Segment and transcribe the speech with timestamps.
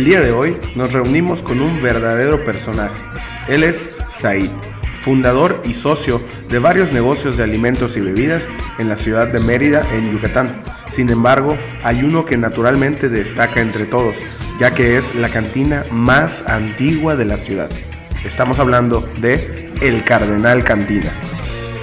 [0.00, 3.02] El día de hoy nos reunimos con un verdadero personaje.
[3.48, 4.48] Él es Said,
[4.98, 9.86] fundador y socio de varios negocios de alimentos y bebidas en la ciudad de Mérida,
[9.94, 10.58] en Yucatán.
[10.90, 14.16] Sin embargo, hay uno que naturalmente destaca entre todos,
[14.58, 17.68] ya que es la cantina más antigua de la ciudad.
[18.24, 21.12] Estamos hablando de El Cardenal Cantina.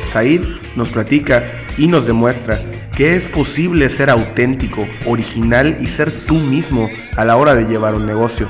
[0.06, 0.42] Said
[0.76, 1.46] nos platica
[1.78, 2.58] y nos demuestra
[2.98, 7.94] que es posible ser auténtico, original y ser tú mismo a la hora de llevar
[7.94, 8.50] un negocio.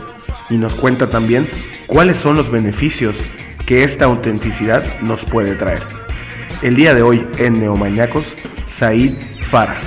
[0.49, 1.45] Y nos cuenta también
[1.85, 3.17] cuáles son los beneficios
[3.65, 5.81] que esta autenticidad nos puede traer.
[6.61, 9.81] El día de hoy en Neomañacos, Said Farah.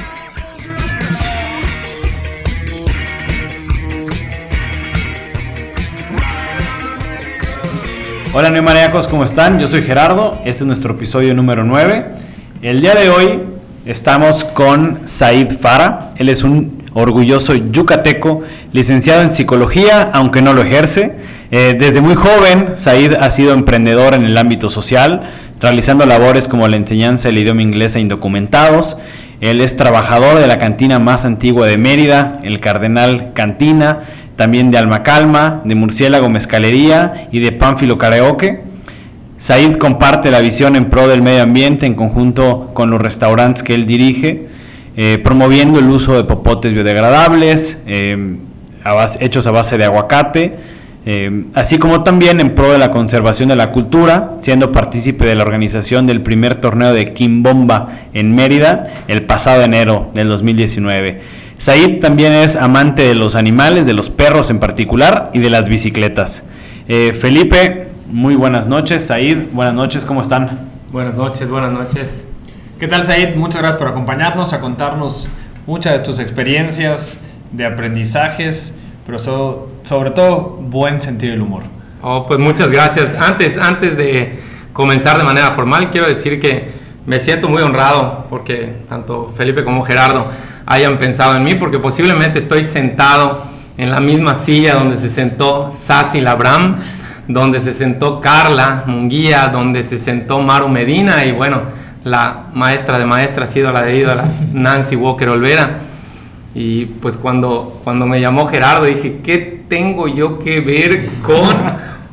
[8.34, 9.58] Hola Neomaníacos, ¿cómo están?
[9.58, 12.08] Yo soy Gerardo, este es nuestro episodio número 9.
[12.60, 18.42] El día de hoy estamos con Said Fara, él es un orgulloso yucateco,
[18.72, 21.16] licenciado en psicología, aunque no lo ejerce.
[21.50, 25.22] Eh, desde muy joven, Said ha sido emprendedor en el ámbito social,
[25.60, 28.98] realizando labores como la enseñanza del idioma inglés a indocumentados.
[29.40, 34.00] Él es trabajador de la cantina más antigua de Mérida, el Cardenal Cantina,
[34.36, 38.69] también de Alma Calma, de Murciélago Mezcalería y de Pánfilo Karaoke.
[39.40, 43.74] Said comparte la visión en pro del medio ambiente en conjunto con los restaurantes que
[43.74, 44.48] él dirige,
[44.98, 48.36] eh, promoviendo el uso de popotes biodegradables, eh,
[49.18, 50.56] hechos a base de aguacate,
[51.06, 55.34] eh, así como también en pro de la conservación de la cultura, siendo partícipe de
[55.34, 61.22] la organización del primer torneo de Kimbomba en Mérida el pasado enero del 2019.
[61.56, 65.66] Said también es amante de los animales, de los perros en particular y de las
[65.66, 66.44] bicicletas.
[66.86, 69.06] Felipe, muy buenas noches.
[69.06, 70.68] Said, buenas noches, ¿cómo están?
[70.92, 72.24] Buenas noches, buenas noches.
[72.78, 73.36] ¿Qué tal, Said?
[73.36, 75.28] Muchas gracias por acompañarnos, a contarnos
[75.66, 77.20] muchas de tus experiencias,
[77.52, 78.76] de aprendizajes,
[79.06, 81.62] pero sobre todo buen sentido del humor.
[82.02, 83.14] Oh, pues muchas gracias.
[83.14, 84.40] Antes, antes de
[84.72, 86.70] comenzar de manera formal, quiero decir que
[87.06, 90.26] me siento muy honrado porque tanto Felipe como Gerardo
[90.66, 93.44] hayan pensado en mí, porque posiblemente estoy sentado
[93.76, 96.76] en la misma silla donde se sentó Sassi Labram,
[97.32, 101.62] donde se sentó Carla Munguía, donde se sentó Maru Medina y bueno,
[102.02, 105.78] la maestra de maestras ha sido la de ídolas Nancy Walker Olvera.
[106.54, 111.56] Y pues cuando, cuando me llamó Gerardo dije, ¿qué tengo yo que ver con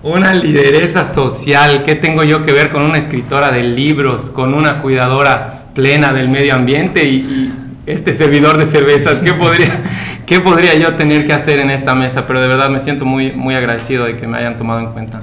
[0.03, 1.83] una lideresa social?
[1.83, 6.29] ¿Qué tengo yo que ver con una escritora de libros, con una cuidadora plena del
[6.29, 7.03] medio ambiente?
[7.03, 7.51] y
[7.87, 9.81] este servidor de cervezas, ¿qué podría,
[10.25, 12.27] ¿qué podría yo tener que hacer en esta mesa?
[12.27, 15.21] Pero de verdad me siento muy, muy agradecido de que me hayan tomado en cuenta.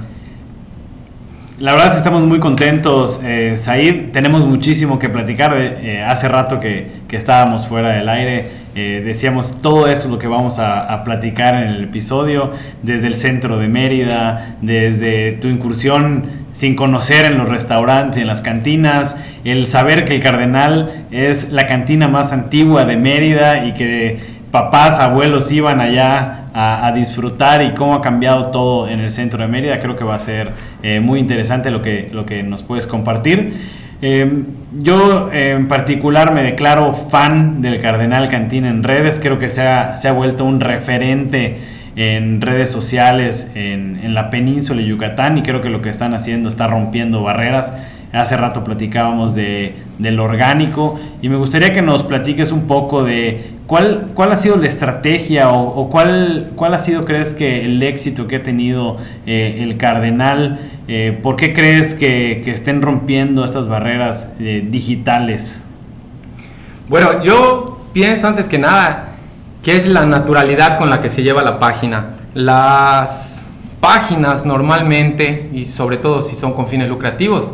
[1.57, 4.11] La verdad es que estamos muy contentos, eh, Said.
[4.11, 5.55] Tenemos muchísimo que platicar.
[5.57, 8.45] Eh, hace rato que, que, estábamos fuera del aire,
[8.75, 12.51] eh, decíamos todo eso lo que vamos a, a, platicar en el episodio,
[12.83, 18.27] desde el centro de Mérida, desde tu incursión sin conocer en los restaurantes y en
[18.27, 19.15] las cantinas,
[19.45, 25.01] el saber que el Cardenal es la cantina más antigua de Mérida y que papás,
[25.01, 29.81] abuelos iban allá a, disfrutar y cómo ha cambiado todo en el centro de Mérida.
[29.81, 30.51] Creo que va a ser
[30.81, 33.51] eh, muy interesante lo que, lo que nos puedes compartir.
[34.01, 34.45] Em,
[34.79, 39.97] yo en particular me declaro fan del Cardenal Cantina en redes, creo que se ha,
[39.97, 41.57] se ha vuelto un referente
[41.97, 46.13] en redes sociales en, en, la península de Yucatán y creo que lo que están
[46.13, 47.73] haciendo está rompiendo barreras.
[48.15, 53.55] Hace rato platicábamos de, del orgánico y me gustaría que nos platiques un poco de
[53.67, 58.27] cuál, cuál ha sido la estrategia o, cuál, cuál ha sido, crees que, el éxito
[58.27, 60.59] que ha tenido eh, el Cardenal.
[60.87, 65.63] Eh, ¿Por qué crees que, que, estén rompiendo estas barreras eh, digitales?
[66.87, 69.15] Bueno, yo pienso antes que nada
[69.65, 72.13] que es la naturalidad con la que se lleva la página.
[72.35, 73.43] Las
[73.79, 77.51] páginas normalmente, y sobre todo si son con fines lucrativos,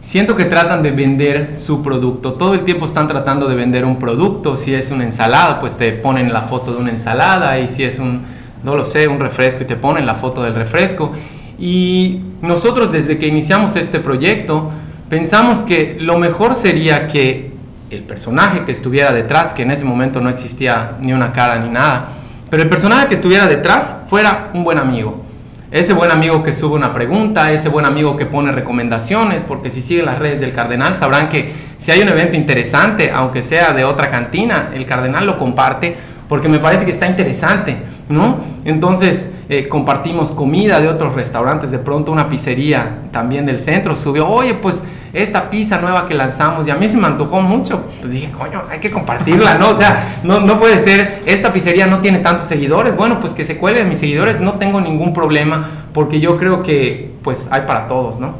[0.00, 2.34] siento que tratan de vender su producto.
[2.34, 4.56] Todo el tiempo están tratando de vender un producto.
[4.56, 7.58] Si es una ensalada, pues te ponen la foto de una ensalada.
[7.58, 8.22] Y si es un,
[8.64, 11.12] no lo sé, un refresco y te ponen la foto del refresco.
[11.58, 14.70] Y nosotros desde que iniciamos este proyecto
[15.10, 17.52] pensamos que lo mejor sería que
[17.90, 21.68] el personaje que estuviera detrás, que en ese momento no existía ni una cara ni
[21.68, 22.08] nada,
[22.48, 25.29] pero el personaje que estuviera detrás fuera un buen amigo
[25.70, 29.82] ese buen amigo que sube una pregunta, ese buen amigo que pone recomendaciones, porque si
[29.82, 33.84] siguen las redes del cardenal sabrán que si hay un evento interesante, aunque sea de
[33.84, 35.96] otra cantina, el cardenal lo comparte
[36.30, 37.76] porque me parece que está interesante,
[38.08, 38.38] ¿no?
[38.64, 44.28] Entonces eh, compartimos comida de otros restaurantes, de pronto una pizzería también del centro subió,
[44.28, 47.82] oye, pues esta pizza nueva que lanzamos y a mí se me antojó mucho.
[47.98, 49.70] Pues dije, coño, hay que compartirla, ¿no?
[49.70, 52.94] O sea, no, no puede ser, esta pizzería no tiene tantos seguidores.
[52.94, 56.62] Bueno, pues que se cuele de mis seguidores, no tengo ningún problema porque yo creo
[56.62, 58.34] que pues hay para todos, ¿no?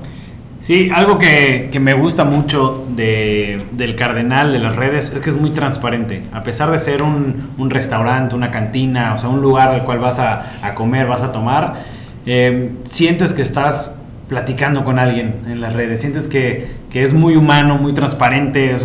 [0.61, 5.41] Sí, algo que, me gusta mucho de, del Cardenal, de las redes, es que es
[5.41, 6.23] muy transparente.
[6.33, 9.99] A pesar de ser un, un restaurante, una cantina, o sea, un lugar al cual
[10.01, 11.83] vas a, a comer, vas a tomar,
[12.27, 14.00] eh, sientes que estás
[14.31, 18.77] platicando con alguien en las redes, sientes que, es muy humano, muy transparente,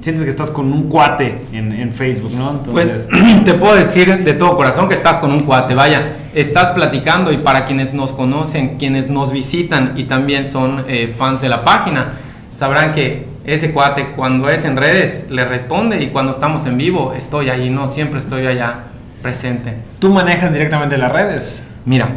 [0.00, 2.60] sientes que estás con un cuate en, Facebook, ¿no?
[2.64, 3.08] Pues
[3.44, 7.38] te puedo decir de todo corazón que estás con un cuate, vaya, estás platicando y
[7.38, 12.14] para quienes nos conocen, quienes nos visitan y también son eh, fans de la página,
[12.50, 17.14] sabrán que ese cuate cuando es en redes le responde y cuando estamos en vivo
[17.16, 18.86] estoy ahí, no siempre estoy allá
[19.22, 19.74] presente.
[20.00, 21.62] ¿Tú manejas directamente las redes?
[21.84, 22.08] Mira,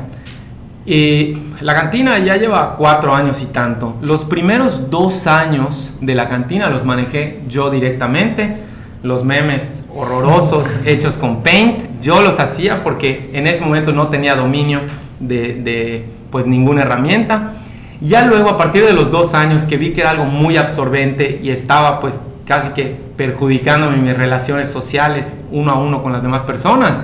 [0.85, 3.97] y la cantina ya lleva cuatro años y tanto.
[4.01, 8.57] Los primeros dos años de la cantina los manejé yo directamente.
[9.03, 14.35] Los memes horrorosos hechos con Paint, yo los hacía porque en ese momento no tenía
[14.35, 14.81] dominio
[15.19, 17.53] de, de pues ninguna herramienta.
[17.99, 21.39] Ya luego a partir de los dos años que vi que era algo muy absorbente
[21.43, 26.41] y estaba pues casi que perjudicándome mis relaciones sociales uno a uno con las demás
[26.41, 27.03] personas,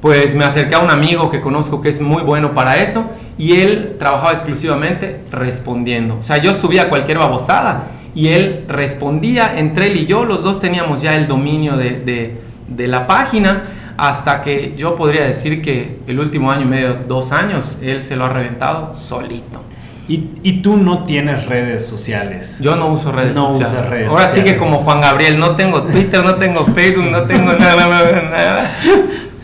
[0.00, 3.04] pues me acerqué a un amigo que conozco que es muy bueno para eso
[3.36, 6.16] y él trabajaba exclusivamente respondiendo.
[6.18, 10.58] O sea, yo subía cualquier babosada y él respondía, entre él y yo, los dos
[10.58, 12.36] teníamos ya el dominio de,
[12.68, 13.64] de, la página
[13.96, 18.16] hasta que yo podría decir que el último año y medio, dos años, él se
[18.16, 19.62] lo ha reventado solito.
[20.08, 22.58] Y, y, tú no tienes redes sociales.
[22.60, 23.90] Yo no uso redes no sociales.
[23.90, 27.52] Redes Ahora sí que como Juan Gabriel, no tengo Twitter, no tengo Facebook, no tengo
[27.52, 28.70] nada, nada, nada.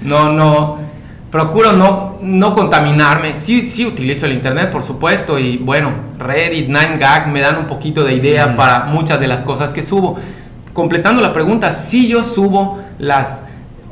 [0.07, 0.79] No, no.
[1.31, 3.37] Procuro no, no contaminarme.
[3.37, 5.39] Sí, sí utilizo el internet, por supuesto.
[5.39, 9.73] Y bueno, Reddit, 9gag me dan un poquito de idea para muchas de las cosas
[9.73, 10.17] que subo.
[10.73, 13.43] Completando la pregunta, sí yo subo las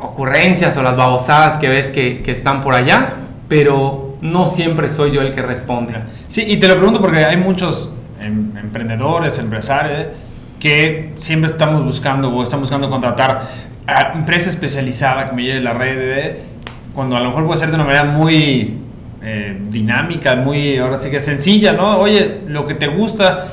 [0.01, 3.15] ocurrencias o las babosadas que ves que, que están por allá,
[3.49, 5.95] pero no siempre soy yo el que responde.
[6.29, 10.09] Sí, y te lo pregunto porque hay muchos em, emprendedores, empresarios,
[10.59, 13.49] que siempre estamos buscando o estamos buscando contratar
[13.87, 16.37] empresa especializada que me lleve la red,
[16.95, 18.79] cuando a lo mejor puede ser de una manera muy
[19.23, 21.99] eh, dinámica, muy, ahora sí que sencilla, ¿no?
[21.99, 23.49] Oye, lo que te gusta,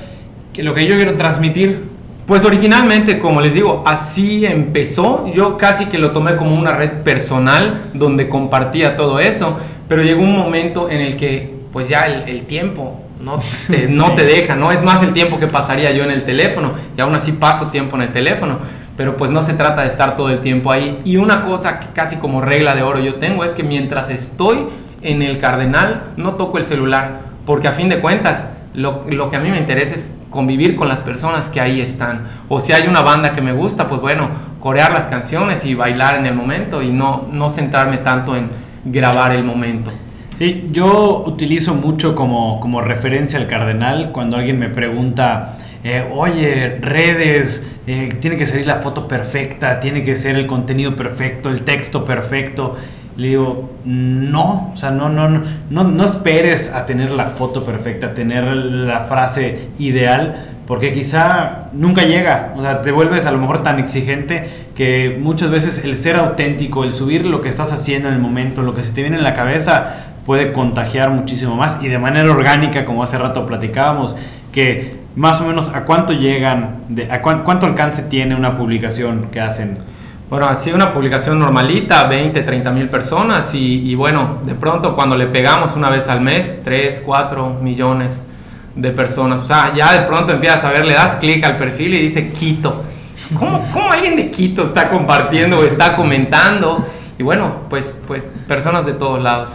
[0.53, 1.89] que lo que yo quiero transmitir.
[2.27, 5.27] Pues originalmente, como les digo, así empezó.
[5.33, 9.57] Yo casi que lo tomé como una red personal donde compartía todo eso,
[9.89, 14.23] pero llegó un momento en el que, pues ya el, tiempo no te, no te
[14.23, 17.33] deja, no es más el tiempo que pasaría yo en el teléfono, y aún así
[17.33, 18.59] paso tiempo en el teléfono
[19.01, 21.01] pero pues no se trata de estar todo el tiempo ahí.
[21.03, 24.59] Y una cosa que casi como regla de oro yo tengo es que mientras estoy
[25.01, 29.37] en el cardenal no toco el celular, porque a fin de cuentas lo, lo, que
[29.37, 32.27] a mí me interesa es convivir con las personas que ahí están.
[32.47, 36.13] O si hay una banda que me gusta, pues bueno, corear las canciones y bailar
[36.13, 38.51] en el momento y no, no centrarme tanto en
[38.85, 39.89] grabar el momento.
[40.37, 46.77] Sí, yo utilizo mucho como, como referencia al cardenal cuando alguien me pregunta eh, oye,
[46.79, 51.61] redes, eh, tiene que salir la foto perfecta, tiene que ser el contenido perfecto, el
[51.61, 52.77] texto perfecto.
[53.17, 58.07] Le digo, no, o sea, no, no, no, no esperes a tener la foto perfecta,
[58.07, 63.39] a tener la frase ideal, porque quizá nunca llega, o sea, te vuelves a lo
[63.39, 68.07] mejor tan exigente que muchas veces el ser auténtico, el subir lo que estás haciendo
[68.07, 71.79] en el momento, lo que se te viene en la cabeza, puede contagiar muchísimo más
[71.81, 74.15] y de manera orgánica, como hace rato platicábamos,
[74.51, 79.77] que más o menos a cuánto llegan, a cuánto alcance tiene una publicación que hacen.
[80.29, 85.27] Bueno, así una publicación normalita, 20, 30 mil personas y, bueno, de pronto cuando le
[85.27, 88.25] pegamos una vez al mes, 3, 4 millones
[88.73, 89.41] de personas.
[89.41, 92.31] O sea, ya de pronto empiezas a ver, le das clic al perfil y dice
[92.31, 92.81] Quito.
[93.37, 96.87] ¿Cómo, ¿Cómo, alguien de Quito está compartiendo o está comentando?
[97.17, 99.51] Y bueno, pues, pues personas de todos lados.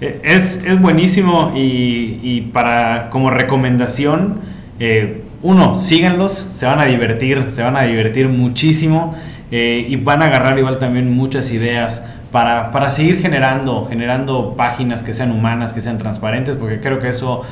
[0.00, 4.40] Eh, es, es buenísimo y, y, para como recomendación,
[4.78, 9.14] eh, uno, síganlos, se van a divertir, se van a divertir muchísimo
[9.50, 15.02] eh, y van a agarrar igual también muchas ideas para, para, seguir generando, generando páginas
[15.02, 17.42] que sean humanas, que sean transparentes, porque creo que eso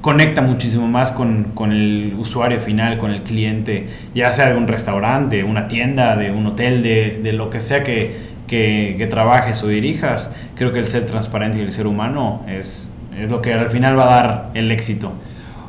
[0.00, 4.68] conecta muchísimo más con, con, el usuario final, con el cliente, ya sea de un
[4.68, 9.68] restaurante, una tienda, de un hotel, de, de lo que sea que, que, trabajes o
[9.68, 13.70] dirijas, creo que el ser transparente y el ser humano es, es lo que al
[13.70, 15.12] final va a dar el éxito.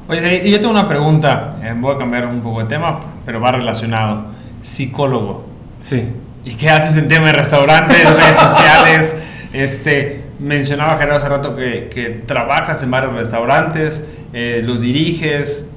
[0.08, 3.40] Oye, y yo tengo una pregunta, eh, voy a cambiar un poco de tema, pero
[3.40, 4.26] va relacionado.
[4.64, 5.46] Psicólogo.
[5.82, 6.10] Sí.
[6.44, 9.18] ¿Y qué haces en tema de restaurantes, redes sociales?
[9.54, 15.68] Este, mencionaba Gerardo hace rato que, que trabajas en varios restaurantes, eh, los diriges.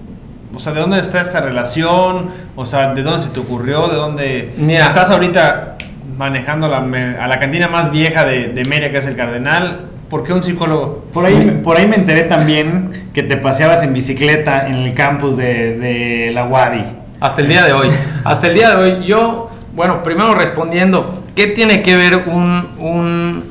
[0.55, 2.31] O sea, ¿de dónde está esta relación?
[2.57, 3.89] O sea, ¿de dónde se te ocurrió?
[3.89, 4.87] ¿De dónde Mira.
[4.87, 5.72] estás ahorita
[6.17, 9.87] manejando la me- a la cantina más vieja de, de Mérida, que es el Cardenal?
[10.09, 11.07] ¿Por qué un psicólogo?
[11.13, 15.37] Por ahí, por ahí me enteré también que te paseabas en bicicleta en el campus
[15.39, 16.85] de, de la Wadi.
[17.21, 17.89] Hasta el día de hoy.
[18.25, 19.05] Hasta el día de hoy.
[19.07, 23.45] Yo, bueno, primero respondiendo, ¿qué tiene que ver un, un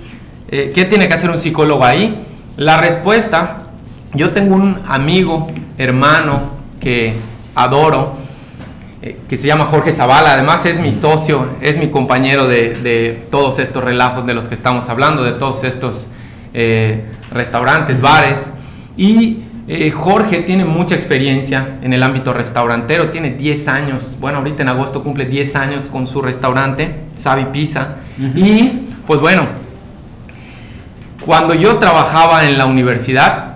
[0.49, 2.23] eh, qué tiene que hacer un psicólogo ahí?
[2.57, 3.63] La respuesta,
[4.13, 5.47] yo tengo un amigo,
[5.79, 6.41] hermano
[6.79, 7.13] que
[7.55, 8.17] adoro,
[9.01, 13.25] eh, que se llama Jorge Zavala, además es mi socio, es mi compañero de, de
[13.31, 16.09] todos estos relajos de los que estamos hablando, de todos estos
[16.53, 18.51] eh, restaurantes, bares.
[18.97, 24.63] Y eh, Jorge tiene mucha experiencia en el ámbito restaurantero, tiene 10 años, bueno, ahorita
[24.63, 27.95] en agosto cumple 10 años con su restaurante, Savi Pizza.
[28.35, 29.47] Y pues bueno,
[31.25, 33.55] cuando yo trabajaba en la universidad,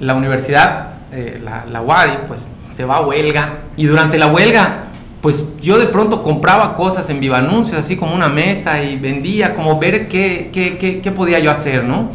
[0.00, 3.62] la universidad, eh, la, la UADI, pues se va a huelga.
[3.76, 4.84] Y durante la huelga,
[5.20, 9.56] pues yo de pronto compraba cosas en Viva Anuncios, así como una mesa, y vendía,
[9.56, 12.08] como ver qué, qué, qué, qué podía yo hacer, ¿no?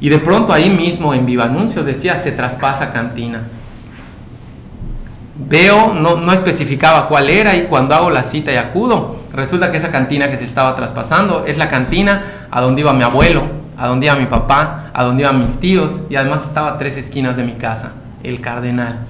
[0.00, 3.42] Y de pronto ahí mismo en Viva Anuncios decía, se traspasa cantina.
[5.36, 9.76] Veo, no, no especificaba cuál era y cuando hago la cita y acudo, resulta que
[9.76, 13.42] esa cantina que se estaba traspasando es la cantina a donde iba mi abuelo,
[13.76, 17.36] a donde iba mi papá, a donde iban mis tíos y además estaba tres esquinas
[17.36, 17.92] de mi casa,
[18.22, 19.00] el Cardenal.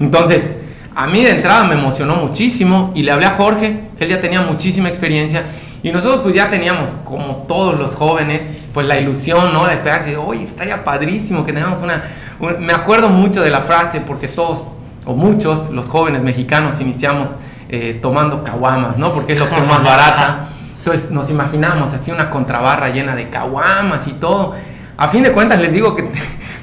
[0.00, 0.58] Entonces,
[0.94, 4.20] a mí de entrada me emocionó muchísimo y le hablé a Jorge, que él ya
[4.20, 5.44] tenía muchísima experiencia
[5.84, 9.66] y nosotros pues ya teníamos, como todos los jóvenes, pues la ilusión, ¿no?
[9.66, 12.04] La esperanza de, oye, estaría padrísimo que tengamos una,
[12.40, 12.64] un-".
[12.64, 17.36] Me acuerdo mucho de la frase porque todos, o muchos, los jóvenes mexicanos iniciamos
[17.68, 19.12] eh, tomando caguamas, ¿no?
[19.12, 20.48] Porque es la opción más barata.
[20.78, 24.54] Entonces nos imaginamos así una contrabarra llena de caguamas y todo.
[24.96, 26.08] A fin de cuentas les digo que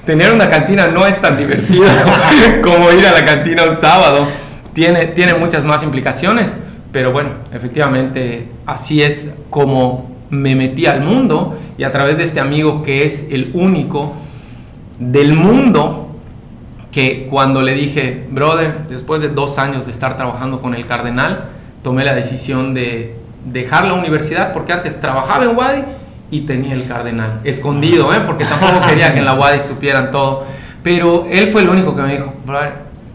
[0.05, 1.85] tener una cantina no es tan divertido
[2.63, 4.27] como ir a la cantina un sábado.
[4.73, 6.57] Tiene, tiene muchas más implicaciones,
[6.91, 12.39] pero bueno, efectivamente así es como me metí al mundo y a través de este
[12.39, 14.13] amigo que es el único
[14.97, 16.07] del mundo
[16.91, 21.49] que cuando le dije, brother, después de dos años de estar trabajando con el cardenal,
[21.83, 23.15] tomé la decisión de
[23.45, 25.83] dejar la universidad porque antes trabajaba en Wadi
[26.31, 28.21] y tenía el cardenal escondido, ¿eh?
[28.25, 30.45] porque tampoco quería que en la Wadi supieran todo.
[30.81, 32.33] Pero él fue el único que me dijo,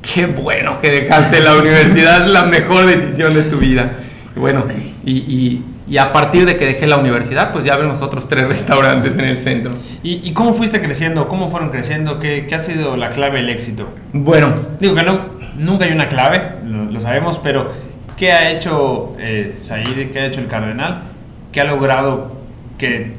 [0.02, 3.90] qué bueno que dejaste la universidad, es la mejor decisión de tu vida.
[4.37, 4.64] Y bueno,
[5.04, 8.49] y, y- y a partir de que dejé la universidad, pues ya vemos otros tres
[8.49, 9.70] restaurantes en el centro.
[10.02, 11.28] ¿Y, y cómo fuiste creciendo?
[11.28, 12.18] ¿Cómo fueron creciendo?
[12.18, 13.88] ¿Qué, qué ha sido la clave del éxito?
[14.12, 15.20] Bueno, Digo que no,
[15.56, 17.70] nunca hay una clave, lo, lo sabemos, pero
[18.16, 20.11] ¿qué ha hecho eh, Said?
[20.12, 21.04] ¿Qué ha hecho el Cardenal?
[21.52, 22.35] ¿Qué ha logrado
[22.78, 23.14] que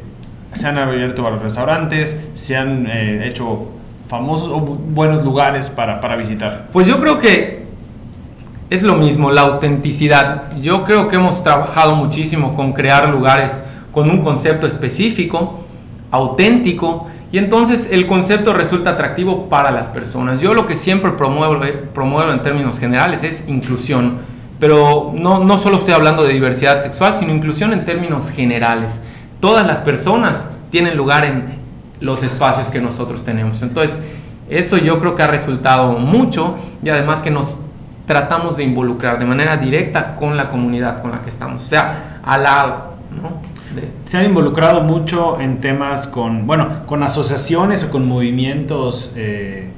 [0.54, 3.70] se han abierto varios restaurantes, se han eh, hecho
[4.08, 6.68] famosos o bu- buenos lugares para, para visitar?
[6.72, 7.66] Pues yo creo que
[8.70, 10.52] es lo mismo, la autenticidad.
[10.62, 13.62] Yo creo que hemos trabajado muchísimo con crear lugares
[13.92, 15.66] con un concepto específico,
[16.12, 20.40] auténtico, y entonces el concepto resulta atractivo para las personas.
[20.42, 24.20] Yo lo que siempre promuevo, eh, promuevo en términos generales es inclusión,
[24.60, 29.02] pero no, no solo estoy hablando de diversidad sexual, sino inclusión en términos generales.
[29.40, 31.58] Todas las personas tienen lugar en
[32.00, 33.62] los espacios que nosotros tenemos.
[33.62, 34.02] Entonces,
[34.50, 37.58] eso yo creo que ha resultado mucho y además que nos
[38.06, 42.22] tratamos de involucrar de manera directa con la comunidad con la que estamos, o sea,
[42.24, 43.42] al lado, ¿no?
[44.06, 49.70] Se han involucrado mucho en temas con, bueno, con asociaciones o con movimientos eh,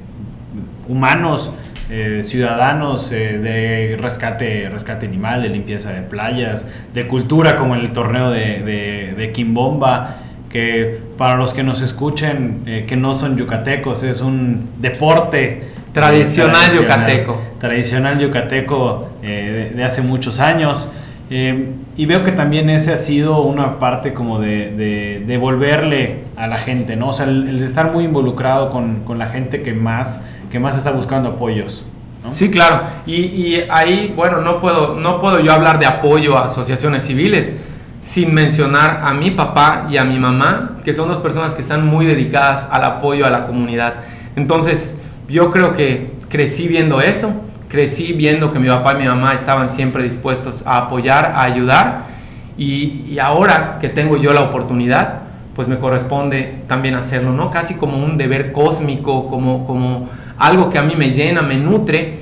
[0.88, 1.50] humanos,
[1.90, 7.90] eh, ciudadanos eh, de rescate, rescate animal, de limpieza de playas, de cultura como el
[7.90, 10.16] torneo de, de, de Quimbomba,
[10.48, 16.70] que para los que nos escuchen eh, que no son yucatecos, es un deporte Tradicional
[16.70, 17.40] yucateco.
[17.58, 20.92] Tradicional yucateco de, de hace muchos años.
[21.28, 26.56] Y veo que también ese ha sido una parte como de, de devolverle a la
[26.56, 27.08] gente, ¿no?
[27.08, 30.90] O sea, el, estar muy involucrado con, con, la gente que más, que más está
[30.90, 31.84] buscando apoyos.
[32.24, 32.32] ¿no?
[32.32, 32.82] Sí, claro.
[33.06, 37.52] Y, y, ahí, bueno, no puedo, no puedo yo hablar de apoyo a asociaciones civiles
[38.00, 41.86] sin mencionar a mi papá y a mi mamá, que son dos personas que están
[41.86, 43.94] muy dedicadas al apoyo a la comunidad.
[44.36, 47.32] Entonces, yo creo que crecí viendo eso,
[47.68, 52.04] crecí viendo que mi papá y mi mamá estaban siempre dispuestos a apoyar, a ayudar,
[52.56, 55.20] y, ahora que tengo yo la oportunidad,
[55.60, 57.50] pues me corresponde también hacerlo, ¿no?
[57.50, 62.16] Casi como un deber cósmico, como, como algo que a mí me llena, me nutre,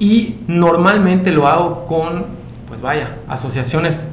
[0.00, 2.26] y normalmente lo hago con,
[2.66, 4.08] pues vaya, asociaciones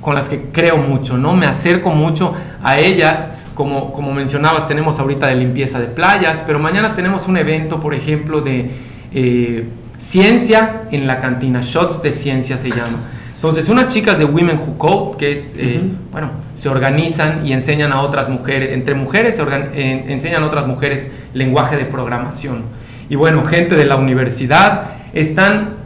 [0.00, 1.34] con las que creo mucho, ¿no?
[1.34, 6.60] Me acerco mucho a ellas como, como mencionabas, tenemos ahorita de limpieza de playas, pero
[6.60, 8.70] mañana tenemos un evento, por ejemplo, de
[9.12, 12.98] eh, ciencia en la cantina, Shots de Ciencia se llama.
[13.38, 15.80] Entonces, unas chicas de Women Who Code, que es, eh,
[16.10, 20.66] bueno, se organizan y enseñan a otras mujeres, entre mujeres se eh, enseñan a otras
[20.66, 22.64] mujeres lenguaje de programación.
[23.08, 25.76] Y bueno, gente de la universidad están,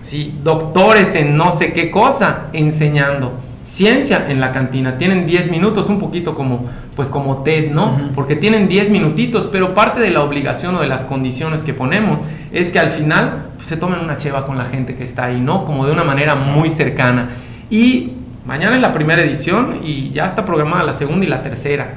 [0.00, 4.96] sí, doctores en no sé qué cosa, enseñando ciencia en la cantina.
[4.96, 8.10] Tienen 10 minutos, un poquito como, pues como TED, ¿no?
[8.14, 12.20] Porque tienen 10 minutitos, pero parte de la obligación o de las condiciones que ponemos
[12.52, 15.40] es que al final pues, se tomen una cheva con la gente que está ahí,
[15.40, 15.64] ¿no?
[15.64, 17.30] Como de una manera muy cercana.
[17.68, 18.12] Y
[18.46, 21.94] mañana es la primera edición y ya está programada la segunda y la tercera.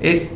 [0.00, 0.28] es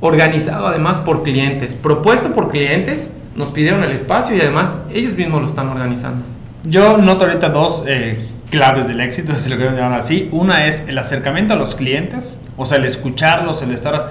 [0.00, 5.42] organizado además por clientes, propuesto por clientes, nos pidieron el espacio y además ellos mismos
[5.42, 6.24] lo están organizando.
[6.64, 10.28] Yo noto ahorita dos eh, claves del éxito, si lo quiero llamar así.
[10.30, 14.10] Una es el acercamiento a los clientes, o sea, el escucharlos, el estar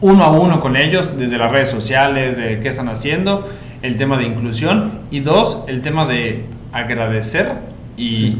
[0.00, 3.48] uno a uno con ellos, desde las redes sociales, de qué están haciendo,
[3.82, 5.02] el tema de inclusión.
[5.12, 7.52] Y dos, el tema de agradecer
[7.96, 8.38] y,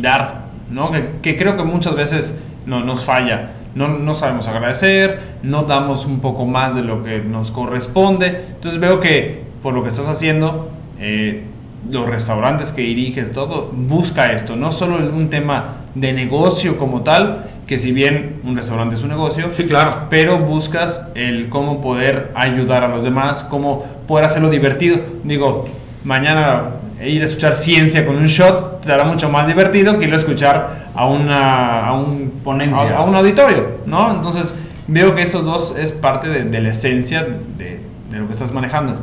[0.00, 0.90] dar, ¿no?
[1.22, 3.52] Que, creo que muchas veces no, nos falla.
[3.76, 8.40] No, no, sabemos agradecer, no damos un poco más de lo que nos corresponde.
[8.54, 11.44] Entonces veo que por lo que estás haciendo, eh,
[11.90, 17.46] los restaurantes que diriges, todo, busca esto, no solo un tema de negocio como tal,
[17.66, 22.32] que si bien un restaurante es un negocio, sí, claro, pero buscas el cómo poder
[22.34, 24.98] ayudar a los demás, cómo poder hacerlo divertido.
[25.24, 25.66] Digo,
[26.04, 26.70] mañana
[27.04, 30.16] ir a escuchar ciencia con un shot te hará mucho más divertido que ir a
[30.16, 34.14] escuchar a una a un ponencia, a, un auditorio, ¿no?
[34.14, 34.54] Entonces
[34.86, 38.96] veo que esos dos es parte de, la esencia de, de lo que estás manejando.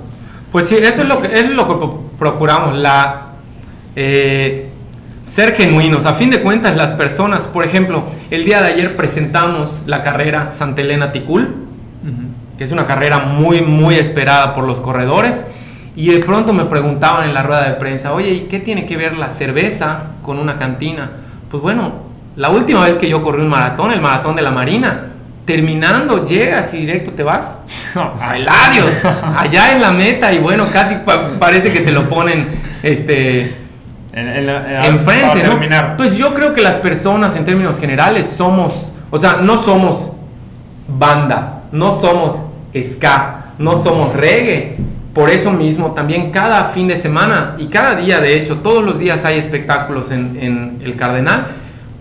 [0.53, 3.29] Pues sí, eso es lo que, es lo que procuramos, la,
[3.95, 4.69] eh,
[5.25, 6.05] ser genuinos.
[6.05, 10.51] A fin de cuentas, las personas, por ejemplo, el día de ayer presentamos la carrera
[10.51, 11.55] Santa Elena Ticul,
[12.55, 15.47] que es una carrera muy, muy esperada por los corredores.
[15.95, 18.95] Y de pronto me preguntaban en la rueda de prensa, oye, ¿y qué tiene que
[18.95, 21.13] ver la cerveza con una cantina?
[21.49, 21.93] Pues bueno,
[22.35, 25.12] la última vez que yo corrí un maratón, el maratón de la Marina,
[25.45, 27.61] terminando llegas y directo te vas
[28.19, 30.95] a Eladios, allá en la meta y bueno, casi
[31.39, 32.47] parece que te lo ponen
[32.81, 33.63] este
[34.13, 35.61] en, enfrente, ¿no?
[35.61, 40.11] Entonces yo creo que las personas en términos generales somos, o sea, no somos
[40.87, 44.77] banda, no somos ska, no somos reggae.
[45.13, 48.97] Por eso mismo, también cada fin de semana y cada día, de hecho, todos los
[48.97, 51.47] días hay espectáculos en, en El Cardenal.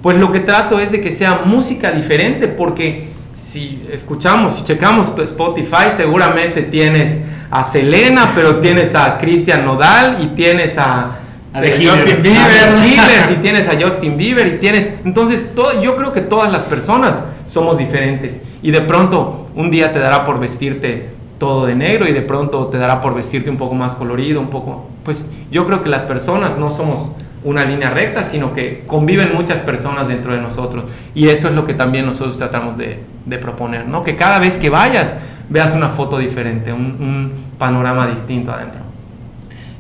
[0.01, 5.15] Pues lo que trato es de que sea música diferente, porque si escuchamos, si checamos
[5.15, 11.19] tu Spotify, seguramente tienes a Selena, pero tienes a Cristian Nodal y tienes a,
[11.55, 16.51] Justin Bieber, y tienes a Justin Bieber y tienes, entonces todo, yo creo que todas
[16.51, 18.41] las personas somos diferentes.
[18.63, 22.69] Y de pronto un día te dará por vestirte todo de negro y de pronto
[22.69, 26.05] te dará por vestirte un poco más colorido, un poco, pues yo creo que las
[26.05, 30.85] personas no somos una línea recta, sino que conviven muchas personas dentro de nosotros.
[31.15, 33.01] Y eso es lo que también nosotros tratamos de,
[33.39, 34.03] proponer, ¿no?
[34.03, 35.17] Que cada vez que vayas
[35.49, 38.81] veas una foto diferente, un, panorama distinto adentro.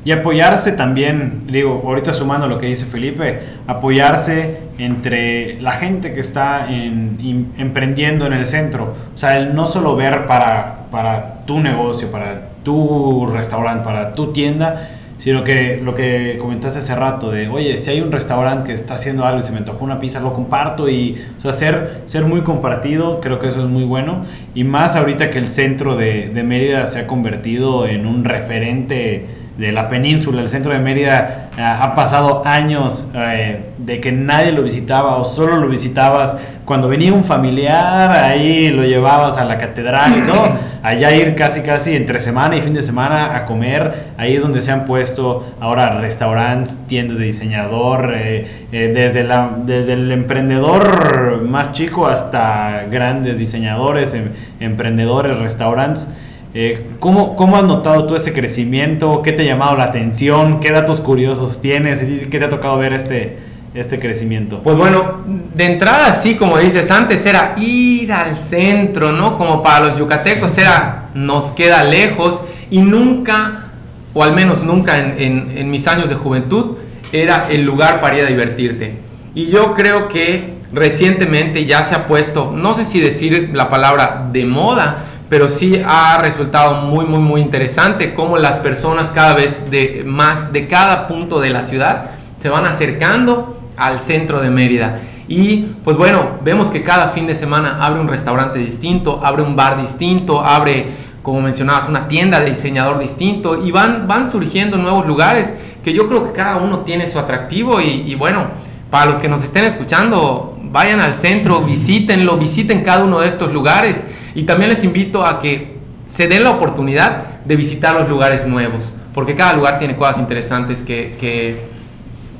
[0.05, 6.21] Y apoyarse también, digo, ahorita sumando lo que dice Felipe, apoyarse entre la gente que
[6.21, 8.95] está emprendiendo en el centro.
[9.15, 14.33] O sea, el no solo ver para, para tu negocio, para tu restaurante, para tu
[14.33, 14.89] tienda,
[15.23, 18.95] sino que lo que comentaste hace rato de, oye, si hay un restaurante que está
[18.95, 22.25] haciendo algo y se me antojó una pizza, lo comparto y, o sea, ser, ser
[22.25, 24.25] muy compartido, creo que eso es muy bueno.
[24.53, 29.27] Y más ahorita que el centro de, de Mérida se ha convertido en un referente
[29.57, 34.51] de la península, el centro de Mérida, eh, ha pasado años eh, de que nadie
[34.51, 36.37] lo visitaba o solo lo visitabas.
[36.65, 40.49] Cuando venía un familiar, ahí lo llevabas a la catedral y todo,
[40.83, 44.61] allá ir casi casi entre semana y fin de semana a comer, ahí es donde
[44.61, 51.73] se han puesto ahora restaurantes, tiendas de diseñador, eh, desde, la, desde el emprendedor más
[51.73, 56.09] chico hasta grandes diseñadores, em, emprendedores, restaurantes.
[56.55, 59.23] Eh, ¿cómo, ¿Cómo has notado tú ese crecimiento?
[59.23, 60.61] ¿Qué te ha llamado la atención?
[60.61, 62.01] ¿Qué datos curiosos tienes?
[62.29, 63.39] ¿Qué te ha tocado ver este,
[63.75, 64.63] este crecimiento?
[64.63, 69.39] Pues bueno, de entrada sí, como dices, antes era ir al centro, ¿no?
[69.39, 73.69] Como para los yucatecos era, nos queda lejos y nunca,
[74.15, 76.77] o al menos nunca en, en mis años de juventud,
[77.13, 78.99] era el lugar para ir a divertirte.
[79.35, 84.29] Y yo creo que recientemente ya se ha puesto, no sé si decir la palabra
[84.33, 89.71] de moda, pero sí ha resultado muy, muy, muy interesante cómo las personas cada vez
[89.71, 95.01] de más de cada punto de la ciudad se van acercando al centro de Mérida.
[95.29, 99.57] Y pues bueno, vemos que cada fin de semana abre un restaurante distinto, abre un
[99.57, 100.87] bar distinto, abre,
[101.23, 106.09] como mencionabas, una tienda de diseñador distinto y van, van surgiendo nuevos lugares que yo
[106.09, 107.81] creo que cada uno tiene su atractivo.
[107.81, 108.47] Y, y bueno,
[108.91, 113.53] para los que nos estén escuchando, vayan al centro, visítenlo, visiten cada uno de estos
[113.53, 114.07] lugares.
[114.35, 118.95] Y también les invito a que se den la oportunidad de visitar los lugares nuevos,
[119.15, 121.65] porque cada lugar tiene cosas interesantes que, que,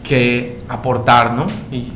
[0.05, 1.47] que aportar, ¿no?
[1.71, 1.93] Y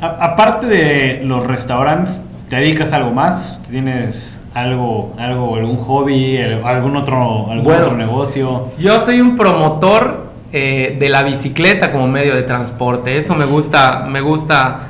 [0.00, 3.60] A- aparte de los restaurantes, ¿te dedicas a algo más?
[3.70, 8.64] ¿Tienes algo, algo algún hobby, algún otro, algún Bueno, otro negocio?
[8.78, 13.16] Yo soy un promotor eh, de la bicicleta como medio de transporte.
[13.16, 14.88] Eso me gusta, me gusta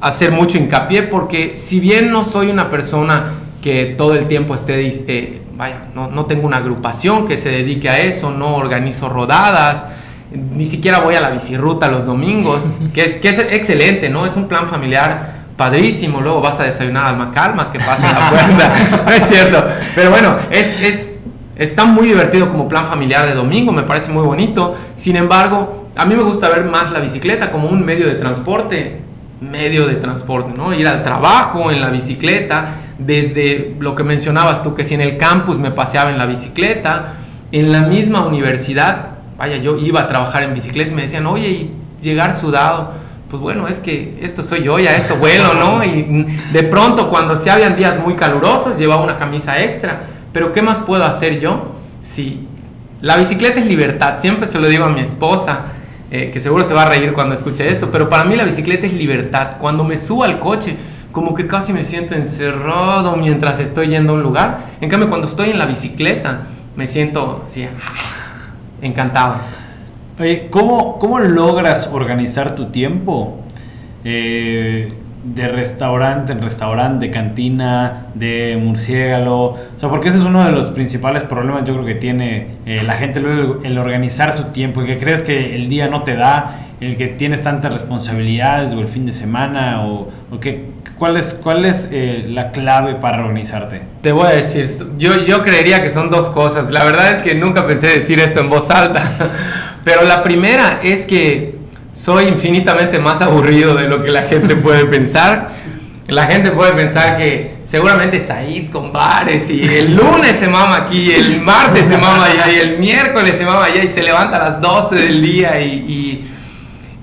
[0.00, 4.86] hacer mucho hincapié porque si bien no soy una persona que todo el tiempo esté,
[5.08, 9.86] eh, vaya, no, no tengo una agrupación que se dedique a eso, no organizo rodadas,
[10.36, 14.26] ni siquiera voy a la bicirruta los domingos, que es, que es excelente, ¿no?
[14.26, 18.30] Es un plan familiar padrísimo, luego vas a desayunar alma calma, que pasa en la
[18.30, 21.16] puerta, no es cierto, pero bueno, es, es,
[21.56, 26.04] está muy divertido como plan familiar de domingo, me parece muy bonito, sin embargo, a
[26.04, 29.00] mí me gusta ver más la bicicleta como un medio de transporte,
[29.40, 30.74] medio de transporte, ¿no?
[30.74, 32.68] Ir al trabajo en la bicicleta,
[32.98, 37.14] desde lo que mencionabas tú, que si en el campus me paseaba en la bicicleta,
[37.52, 41.48] en la misma universidad, vaya, yo iba a trabajar en bicicleta y me decían, oye,
[41.48, 42.92] y llegar sudado,
[43.28, 45.82] pues bueno, es que esto soy yo, ya esto vuelo, ¿no?
[45.84, 50.00] Y de pronto cuando sí habían días muy calurosos, llevaba una camisa extra,
[50.32, 51.72] pero ¿qué más puedo hacer yo?
[52.02, 52.46] Si
[53.00, 55.66] la bicicleta es libertad, siempre se lo digo a mi esposa,
[56.10, 58.86] eh, que seguro se va a reír cuando escuche esto, pero para mí la bicicleta
[58.86, 59.56] es libertad.
[59.58, 60.76] Cuando me subo al coche,
[61.10, 64.66] como que casi me siento encerrado mientras estoy yendo a un lugar.
[64.80, 66.46] En cambio, cuando estoy en la bicicleta,
[66.76, 67.66] me siento así,
[68.82, 69.36] encantado.
[70.50, 73.40] ¿cómo, ¿cómo logras organizar tu tiempo?
[74.04, 74.92] Eh,
[75.34, 79.54] de restaurante en restaurante, de cantina, de murciélago.
[79.54, 82.82] O sea, porque ese es uno de los principales problemas yo creo que tiene eh,
[82.84, 86.68] la gente, el organizar su tiempo, el que crees que el día no te da,
[86.80, 90.66] el que tienes tantas responsabilidades o el fin de semana, o, o que,
[90.98, 93.82] ¿cuál es, cuál es eh, la clave para organizarte?
[94.02, 94.66] Te voy a decir,
[94.98, 96.70] yo, yo creería que son dos cosas.
[96.70, 99.12] La verdad es que nunca pensé decir esto en voz alta.
[99.84, 101.56] Pero la primera es que
[101.92, 105.48] soy infinitamente más aburrido de lo que la gente puede pensar.
[106.08, 111.10] La gente puede pensar que seguramente Said con bares y el lunes se mama aquí,
[111.10, 114.50] el martes se mama allá y el miércoles se mama allá y se levanta a
[114.50, 116.32] las 12 del día y, y,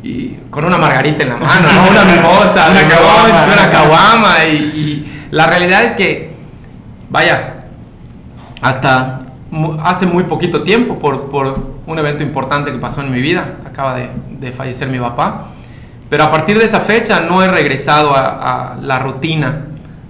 [0.03, 1.89] y con una margarita en la mano, ¿no?
[1.89, 3.45] una mimosa, Una caguama.
[3.45, 6.33] una caguama y, y la realidad es que,
[7.09, 7.55] vaya,
[8.61, 9.19] hasta
[9.83, 13.55] hace muy poquito tiempo por, por un evento importante que pasó en mi vida.
[13.65, 15.45] Acaba de, de fallecer mi papá.
[16.09, 19.65] Pero a partir de esa fecha no he regresado a, a la rutina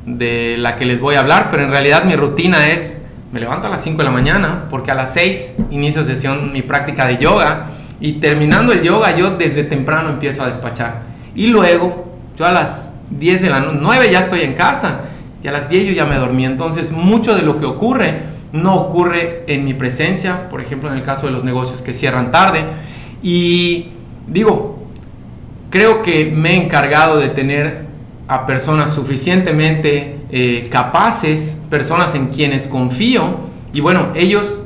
[0.05, 3.67] de la que les voy a hablar, pero en realidad mi rutina es, me levanto
[3.67, 7.17] a las 5 de la mañana, porque a las 6 inicio sesión mi práctica de
[7.19, 7.67] yoga,
[8.03, 11.03] y terminando el yoga yo desde temprano empiezo a despachar.
[11.35, 14.99] Y luego, yo a las 10 de la no- 9 ya estoy en casa,
[15.41, 16.45] y a las 10 yo ya me dormí.
[16.45, 21.03] Entonces, mucho de lo que ocurre no ocurre en mi presencia, por ejemplo, en el
[21.03, 22.65] caso de los negocios que cierran tarde.
[23.23, 23.87] Y
[24.27, 24.83] digo,
[25.69, 27.85] creo que me he encargado de tener
[28.27, 33.37] a personas suficientemente eh, capaces, personas en quienes confío,
[33.73, 34.61] y bueno, ellos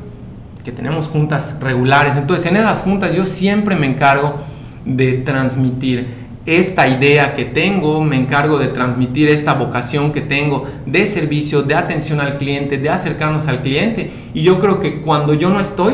[0.68, 4.36] que tenemos juntas regulares, entonces en esas juntas yo siempre me encargo
[4.84, 11.06] de transmitir esta idea que tengo, me encargo de transmitir esta vocación que tengo de
[11.06, 15.50] servicio, de atención al cliente, de acercarnos al cliente, y yo creo que cuando yo
[15.50, 15.94] no estoy,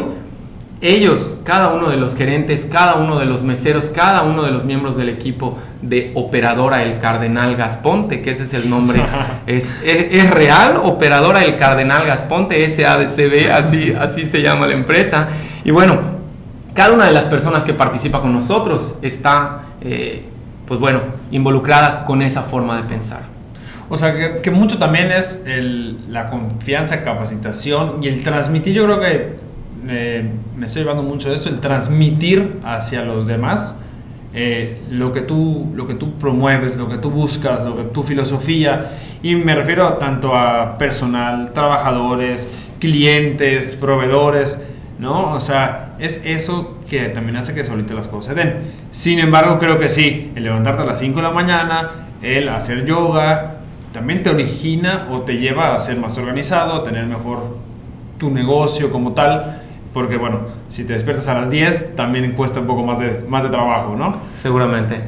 [0.83, 4.65] ellos, cada uno de los gerentes, cada uno de los meseros, cada uno de los
[4.65, 9.01] miembros del equipo de Operadora El Cardenal Gasponte, que ese es el nombre,
[9.47, 15.29] es, es, es real, Operadora El Cardenal Gasponte, SADCB, así, así se llama la empresa.
[15.63, 15.99] Y bueno,
[16.73, 20.25] cada una de las personas que participa con nosotros está, eh,
[20.67, 23.21] pues bueno, involucrada con esa forma de pensar.
[23.89, 28.73] O sea, que, que mucho también es el- la confianza, capacitación y el transmitir.
[28.73, 29.35] Yo creo que
[29.83, 33.77] me estoy llevando mucho de esto, el transmitir hacia los demás
[34.35, 38.01] eh, lo, que tú, lo que tú promueves, lo que tú buscas, lo que tu
[38.03, 38.97] filosofía.
[39.21, 44.59] Y me refiero tanto a personal, trabajadores, clientes, proveedores.
[44.97, 45.33] ¿no?
[45.33, 48.55] O sea, es eso que también hace que solito las cosas se den.
[48.91, 51.91] Sin embargo, creo que sí, el levantarte a las 5 de la mañana,
[52.23, 53.57] el hacer yoga,
[53.91, 57.57] también te origina o te lleva a ser más organizado, a tener mejor
[58.17, 59.62] tu negocio como tal,
[59.93, 63.43] porque bueno, si te despiertas a las 10, también cuesta un poco más de, más
[63.43, 64.17] de trabajo, ¿no?
[64.33, 65.01] Seguramente.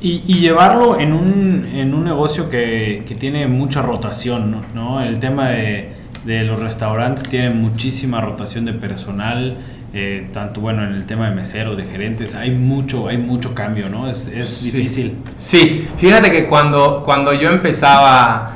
[0.00, 4.60] Y, y llevarlo en un, en un negocio que, que tiene mucha rotación, ¿no?
[4.74, 5.00] ¿no?
[5.00, 5.92] El tema de,
[6.24, 9.56] de los restaurantes tiene muchísima rotación de personal,
[9.94, 13.88] eh, tanto bueno en el tema de meseros, de gerentes, hay mucho, hay mucho cambio,
[13.88, 14.08] ¿no?
[14.10, 14.70] Es, es Sí.
[14.76, 15.16] difícil.
[15.34, 18.52] Sí, fíjate que cuando, cuando yo empezaba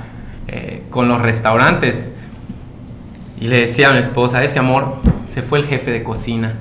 [0.47, 2.13] eh, con los restaurantes
[3.41, 6.57] y le decía a mi esposa, es que amor, se fue el jefe de cocina,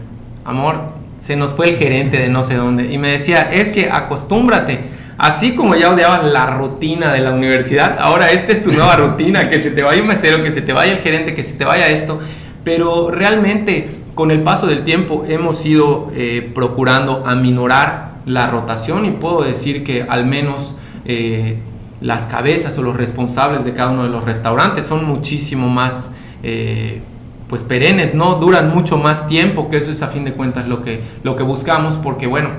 [0.46, 2.92] amor, se nos fue el gerente de no sé dónde.
[2.92, 4.80] Y me decía, es que acostúmbrate.
[5.18, 9.50] Así como ya odiabas la rutina de la universidad, ahora esta es tu nueva rutina,
[9.50, 11.66] que se te vaya un mesero, que se te vaya el gerente, que se te
[11.66, 12.20] vaya esto.
[12.64, 19.12] Pero realmente con el paso del tiempo hemos ido eh, procurando aminorar la rotación y
[19.12, 21.60] puedo decir que al menos eh,
[22.00, 26.12] las cabezas o los responsables de cada uno de los restaurantes son muchísimo más
[26.44, 27.02] eh,
[27.48, 28.36] pues perennes, ¿no?
[28.36, 31.44] Duran mucho más tiempo, que eso es a fin de cuentas lo que, lo que
[31.44, 32.50] buscamos, porque bueno,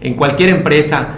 [0.00, 1.08] en cualquier empresa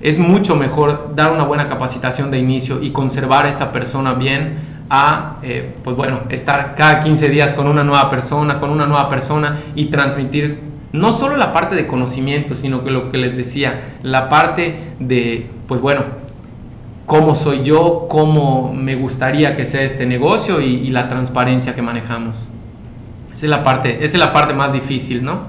[0.00, 4.58] es mucho mejor dar una buena capacitación de inicio y conservar a esa persona bien
[4.90, 9.08] a, eh, pues bueno, estar cada 15 días con una nueva persona, con una nueva
[9.08, 10.60] persona y transmitir
[10.92, 15.50] no solo la parte de conocimiento, sino que lo que les decía, la parte de,
[15.66, 16.04] pues bueno,
[17.08, 21.80] cómo soy yo, cómo me gustaría que sea este negocio y, y la transparencia que
[21.80, 22.50] manejamos.
[23.32, 25.44] Esa es la parte, esa es la parte más difícil, ¿no?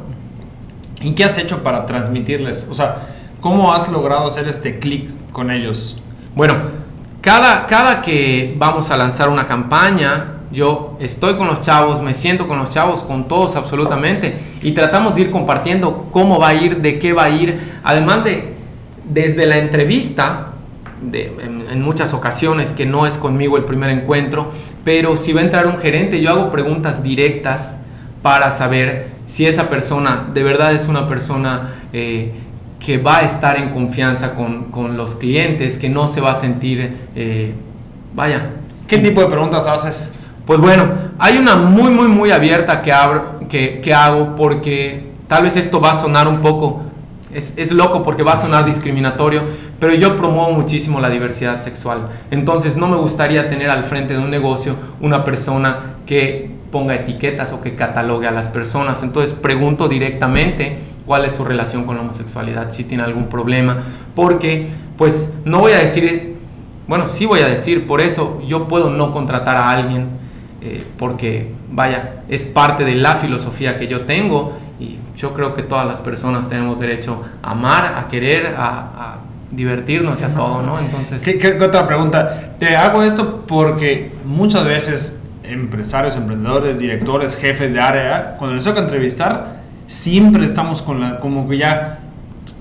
[1.01, 2.65] ¿Y qué has hecho para transmitirles?
[2.69, 3.09] O sea,
[3.41, 6.01] ¿cómo has logrado hacer este clic con ellos?
[6.33, 6.55] Bueno,
[7.19, 12.47] cada, cada que vamos a lanzar una campaña, yo estoy con los chavos, me siento
[12.47, 16.77] con los chavos, con todos absolutamente, y tratamos de ir compartiendo cómo va a ir,
[16.77, 18.53] de qué va a ir, además de
[19.03, 20.48] desde la entrevista,
[21.01, 24.51] de, en, en muchas ocasiones que no es conmigo el primer encuentro,
[24.83, 27.77] pero si va a entrar un gerente, yo hago preguntas directas
[28.21, 32.33] para saber si esa persona de verdad es una persona eh,
[32.79, 36.35] que va a estar en confianza con, con, los clientes, que no se va a
[36.35, 37.53] sentir, eh,
[38.15, 38.51] vaya.
[38.87, 40.11] ¿Qué tipo de preguntas haces?
[40.45, 45.43] Pues bueno, hay una muy, muy, muy abierta que, abro, que, que hago porque tal
[45.43, 46.81] vez esto va a sonar un poco,
[47.33, 49.41] es, es, loco porque va a sonar discriminatorio,
[49.79, 52.09] pero yo promuevo muchísimo la diversidad sexual.
[52.31, 57.53] Entonces no me gustaría tener al frente de un negocio una persona que ponga etiquetas
[57.53, 59.03] o que catalogue a las personas.
[59.03, 63.77] Entonces pregunto directamente cuál es su relación con la homosexualidad, si tiene algún problema,
[64.15, 66.35] porque pues no voy a decir,
[66.87, 70.09] bueno, sí voy a decir, por eso yo puedo no contratar a alguien,
[70.61, 75.63] eh, porque vaya, es parte de la filosofía que yo tengo y yo creo que
[75.63, 79.19] todas las personas tenemos derecho a amar, a querer, a, a
[79.51, 80.79] divertirnos y a todo, ¿no?
[80.79, 81.23] Entonces...
[81.23, 82.55] ¿Qué, ¿Qué, otra pregunta?
[82.59, 88.79] Te hago esto porque muchas veces empresarios, emprendedores, directores, jefes de área, cuando les toca
[88.79, 91.99] entrevistar, siempre estamos con la, como que ya,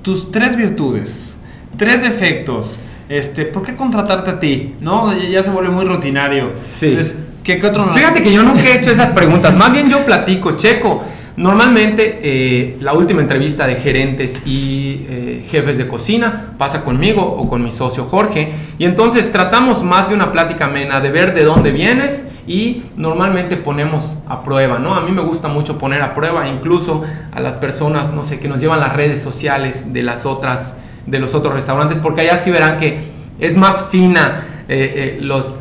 [0.03, 1.37] tus tres virtudes,
[1.77, 4.75] tres defectos, este, ¿por qué contratarte a ti?
[4.81, 5.13] ¿No?
[5.15, 6.53] Ya se vuelve muy rutinario.
[6.55, 6.89] Sí.
[6.89, 10.05] Entonces, ¿qué, qué otro Fíjate que yo nunca he hecho esas preguntas, más bien yo
[10.05, 11.03] platico, checo.
[11.37, 17.49] Normalmente eh, la última entrevista de gerentes y eh, jefes de cocina pasa conmigo o
[17.49, 21.45] con mi socio Jorge y entonces tratamos más de una plática amena, de ver de
[21.45, 24.97] dónde vienes y normalmente ponemos a prueba, ¿no?
[24.97, 28.49] A mí me gusta mucho poner a prueba incluso a las personas, no sé, que
[28.49, 32.51] nos llevan las redes sociales de las otras, de los otros restaurantes porque allá sí
[32.51, 32.99] verán que
[33.39, 35.61] es más fina eh, los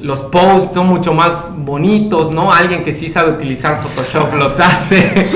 [0.00, 2.52] los posts son mucho más bonitos, ¿no?
[2.52, 5.26] Alguien que sí sabe utilizar Photoshop los hace,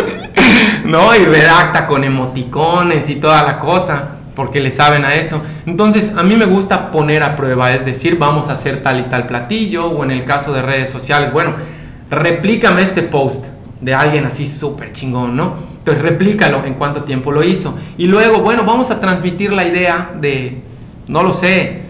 [0.85, 1.15] ¿no?
[1.17, 5.43] Y redacta con emoticones y toda la cosa, porque le saben a eso.
[5.67, 9.05] Entonces, a mí me gusta poner a prueba, es decir, vamos a hacer tal y
[9.05, 11.55] tal platillo, o en el caso de redes sociales, bueno,
[12.09, 13.47] replícame este post
[13.81, 15.55] de alguien así súper chingón, ¿no?
[15.79, 17.77] Entonces, replícalo en cuánto tiempo lo hizo.
[17.99, 20.63] Y luego, bueno, vamos a transmitir la idea de,
[21.09, 21.83] no lo sé,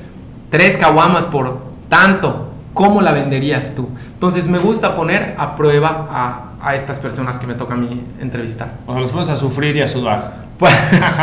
[0.48, 2.41] tres caguamas por tanto
[2.74, 3.88] ¿cómo la venderías tú?
[4.12, 8.04] Entonces me gusta poner a prueba a, a estas personas que me toca a mí
[8.20, 8.74] entrevistar.
[8.87, 10.42] O sea, los pones a sufrir y a sudar.
[10.58, 10.72] Pues,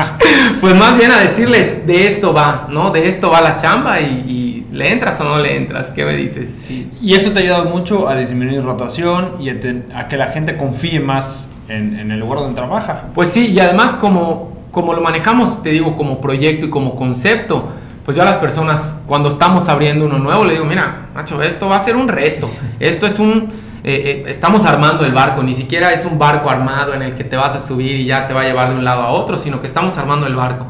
[0.62, 2.92] pues, más bien a decirles, de esto va, ¿no?
[2.92, 5.94] De esto va la chamba y, y ¿le entras o no le entras?
[5.94, 6.62] ¿Qué me dices?
[6.70, 10.18] Y, y eso te ha ayudado mucho a disminuir rotación y a, te, a que
[10.18, 13.06] la gente confíe más en, en, el lugar donde trabaja.
[13.14, 17.70] Pues sí, y además como, como lo manejamos, te digo, como proyecto y como concepto,
[18.10, 21.70] pues yo a las personas, cuando estamos abriendo uno nuevo, le digo, mira, macho, esto
[21.70, 22.50] va a ser un reto.
[22.80, 23.54] Esto es un...
[23.84, 27.24] Eh, eh, estamos armando el barco, ni siquiera es un barco armado en el que
[27.24, 29.38] te vas a subir y ya te va a llevar de un lado a otro,
[29.38, 30.66] sino que estamos armando el barco.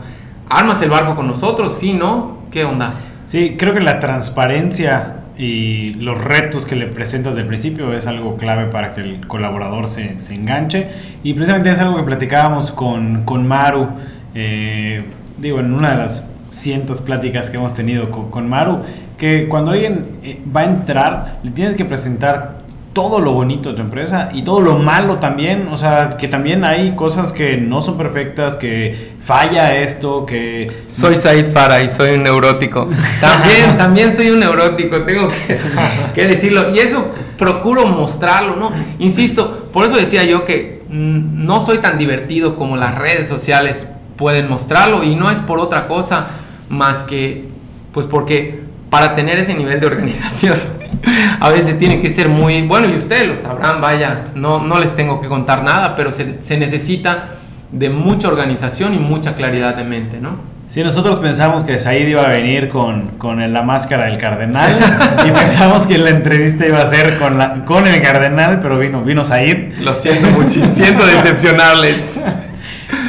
[0.49, 1.77] ¿Armas el barco con nosotros?
[1.77, 2.39] Sí, ¿no?
[2.51, 2.95] ¿Qué onda?
[3.25, 8.35] Sí, creo que la transparencia y los retos que le presentas del principio es algo
[8.35, 10.89] clave para que el colaborador se, se enganche.
[11.23, 13.87] Y precisamente es algo que platicábamos con, con Maru.
[14.35, 15.05] Eh,
[15.37, 18.79] digo, en una de las cientos pláticas que hemos tenido con, con Maru,
[19.17, 22.59] que cuando alguien eh, va a entrar, le tienes que presentar
[22.93, 25.67] todo lo bonito de tu empresa y todo lo malo también.
[25.71, 30.69] O sea, que también hay cosas que no son perfectas, que falla esto, que...
[30.87, 32.89] Soy Said Farah y soy un neurótico.
[33.21, 35.57] También, también soy un neurótico, tengo que,
[36.15, 36.73] que, decirlo.
[36.75, 38.71] Y eso procuro mostrarlo, ¿no?
[38.99, 43.87] Insisto, por eso decía yo que mm, no soy tan divertido como las redes sociales
[44.19, 46.27] pueden mostrarlo y no es por otra cosa
[46.67, 47.45] más que,
[47.93, 50.57] pues porque para tener ese nivel de organización
[51.39, 54.93] a veces tiene que ser muy, bueno, y ustedes lo sabrán, vaya, no, no les
[54.93, 57.29] tengo que contar nada, pero se, se necesita
[57.71, 60.59] de mucha organización y mucha claridad de mente, ¿no?
[60.67, 64.77] Sí, nosotros pensamos que Said iba a venir con, con la máscara del cardenal
[65.27, 69.01] y pensamos que la entrevista iba a ser con, la, con el cardenal, pero vino,
[69.01, 69.79] vino Said.
[69.79, 72.23] Lo siento mucho, siento decepcionarles.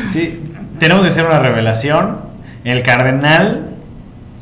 [0.09, 0.40] Sí,
[0.81, 2.19] tenemos que hacer una revelación.
[2.65, 3.69] El cardenal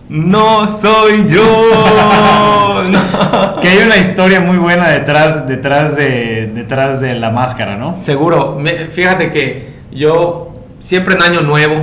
[0.08, 1.42] no soy yo.
[2.90, 3.60] no.
[3.60, 7.94] Que hay una historia muy buena detrás, detrás, de, detrás de la máscara, ¿no?
[7.94, 8.58] Seguro.
[8.90, 11.74] Fíjate que yo siempre en Año Nuevo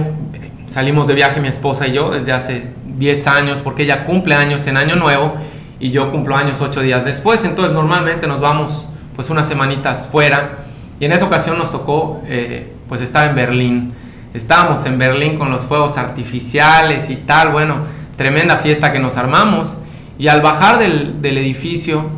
[0.68, 4.66] salimos de viaje mi esposa y yo desde hace 10 años porque ella cumple años
[4.68, 5.36] en Año Nuevo
[5.80, 7.44] y yo cumplo años 8 días después.
[7.44, 10.60] Entonces normalmente nos vamos pues unas semanitas fuera
[11.00, 14.05] y en esa ocasión nos tocó eh, pues estar en Berlín.
[14.36, 17.52] Estábamos en Berlín con los fuegos artificiales y tal.
[17.52, 19.78] Bueno tremenda fiesta que nos armamos.
[20.18, 22.10] Y al bajar del, edificio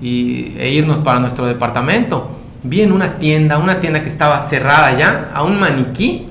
[0.00, 2.30] y, e irnos para nuestro departamento,
[2.62, 6.28] vi en una tienda, una tienda que estaba cerrada ya, a un maniquí.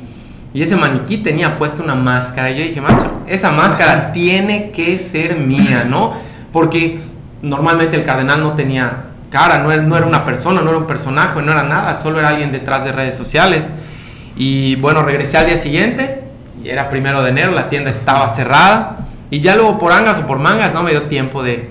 [0.54, 2.52] Y ese maniquí tenía puesta una máscara.
[2.52, 6.14] Y yo dije, macho, esa máscara tiene que ser mía, ¿no?
[6.54, 7.02] Porque
[7.42, 10.88] normalmente el cardenal no tenía cara, no era, no era una persona, no era un
[10.88, 13.74] personaje, no era nada, solo era alguien detrás de redes sociales.
[14.36, 16.24] Y bueno, regresé al día siguiente,
[16.64, 18.98] y era primero de enero, la tienda estaba cerrada.
[19.30, 21.70] Y ya luego por angas o por mangas no me dio tiempo de,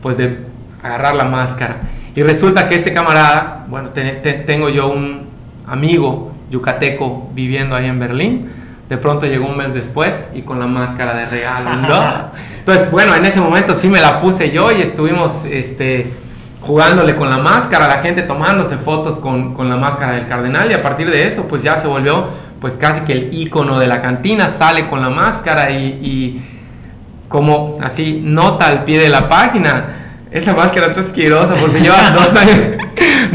[0.00, 0.38] pues de
[0.82, 1.80] agarrar la máscara.
[2.14, 5.28] Y resulta que este camarada, bueno, tengo yo un
[5.66, 8.50] amigo yucateco viviendo ahí en Berlín.
[8.88, 12.30] De pronto llegó un mes después y con la máscara de regalo, ¿no?
[12.58, 16.12] Entonces, bueno, en ese momento sí me la puse yo y estuvimos este,
[16.62, 20.74] jugándole con la máscara, la gente tomándose fotos con, con, la máscara del cardenal y
[20.74, 22.28] a partir de eso pues ya se volvió
[22.60, 26.40] pues casi que el icono de la cantina, sale con la máscara y
[27.32, 30.18] como así nota al pie de la página.
[30.30, 32.58] Esa máscara está asquerosa porque lleva dos años,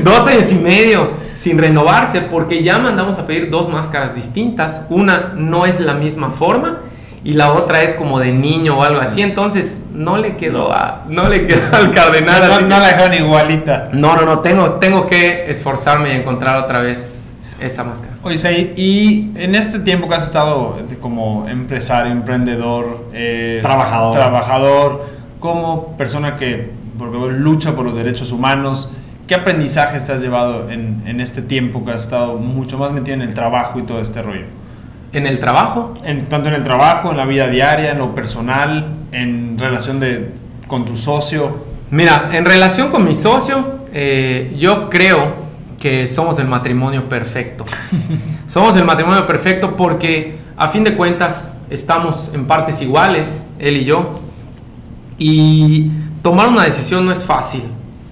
[0.04, 4.84] dos años y medio sin renovarse porque ya mandamos a pedir dos máscaras distintas.
[4.90, 6.82] Una no es la misma forma
[7.28, 9.22] y la otra es como de niño o algo así.
[9.22, 12.70] Entonces no le quedó a, no le quedó al cardenal.
[12.70, 13.90] No, la dejaron igualita.
[13.92, 18.14] No, no, no, tengo, tengo que esforzarme y encontrar otra vez esa máscara.
[18.24, 24.14] Oye, Said, y en este tiempo que has estado como empresario, emprendedor, eh, trabajador.
[24.14, 25.06] trabajador,
[25.42, 28.90] como persona que lucha por los derechos humanos,
[29.28, 33.16] ¿qué aprendizaje te has llevado en, en, este tiempo que has estado mucho más metido
[33.16, 34.46] en el trabajo y todo este rollo?
[35.14, 35.94] ¿En el trabajo?
[36.04, 40.32] En, tanto en el trabajo, en la vida diaria, en lo personal, en relación de,
[40.68, 41.66] con tu socio.
[41.92, 45.48] Mira, en relación con mi socio, eh, yo creo
[45.80, 47.66] que somos el matrimonio perfecto.
[48.48, 53.86] somos el matrimonio perfecto porque a fin de cuentas estamos en partes iguales, él y
[53.86, 54.20] yo.
[55.18, 55.90] Y
[56.22, 57.64] tomar una decisión no es fácil.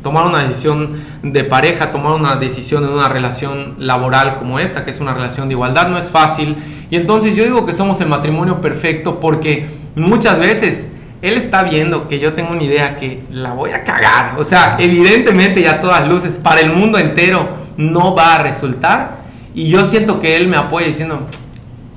[0.06, 4.92] Tomar una decisión de pareja, tomar una decisión en una relación laboral como esta, que
[4.92, 6.58] es una relación de igualdad, no es fácil.
[6.92, 9.66] Y entonces yo digo que somos el matrimonio perfecto porque
[9.96, 10.90] muchas veces
[11.24, 14.36] él está viendo que yo tengo una idea que la voy a cagar.
[14.38, 19.22] O sea, evidentemente ya todas luces para el mundo entero no va a resultar.
[19.56, 21.26] Y yo siento que él me apoya diciendo,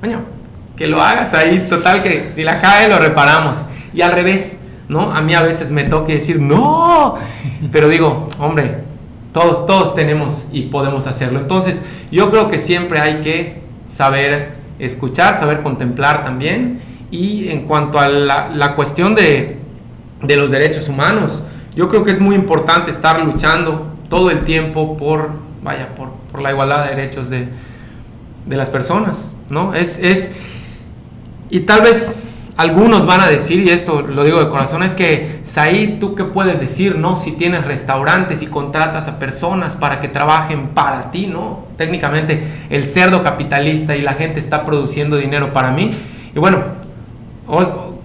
[0.01, 0.21] coño,
[0.75, 3.59] que lo hagas ahí, total que si la cae lo reparamos.
[3.93, 5.13] Y al revés, ¿no?
[5.13, 7.15] A mí a veces me toca decir, no,
[7.71, 8.83] pero digo, hombre,
[9.31, 11.39] todos, todos tenemos y podemos hacerlo.
[11.39, 16.79] Entonces, yo creo que siempre hay que saber escuchar, saber contemplar también
[17.11, 19.57] y en cuanto a la, cuestión de,
[20.21, 21.43] los derechos humanos,
[21.75, 25.31] yo creo que es muy importante estar luchando todo el tiempo por,
[25.63, 27.49] vaya, por, la igualdad de derechos de,
[28.47, 29.75] las personas, ¿no?
[29.75, 30.31] Es, es,
[31.51, 32.17] y tal vez
[32.59, 36.25] algunos van a decir, y esto lo digo de corazón, es que, Said, ¿tú qué
[36.25, 37.15] puedes decir, no?
[37.15, 41.67] Si tienes restaurantes y contratas a personas para que trabajen para ti, ¿no?
[41.77, 45.89] Técnicamente, el cerdo capitalista y la gente está produciendo dinero para mí.
[46.35, 46.57] Y bueno,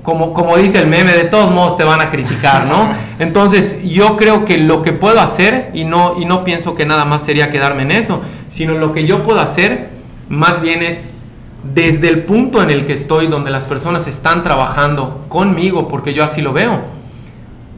[0.04, 2.90] como, como dice el meme, de todos modos te van a criticar, ¿no?
[3.18, 7.04] Entonces yo creo que lo que puedo hacer, y no, y no pienso que nada
[7.04, 9.90] más sería quedarme en eso, sino lo que yo puedo hacer
[10.28, 11.14] más bien es
[11.72, 16.24] desde el punto en el que estoy, donde las personas están trabajando conmigo, porque yo
[16.24, 16.82] así lo veo,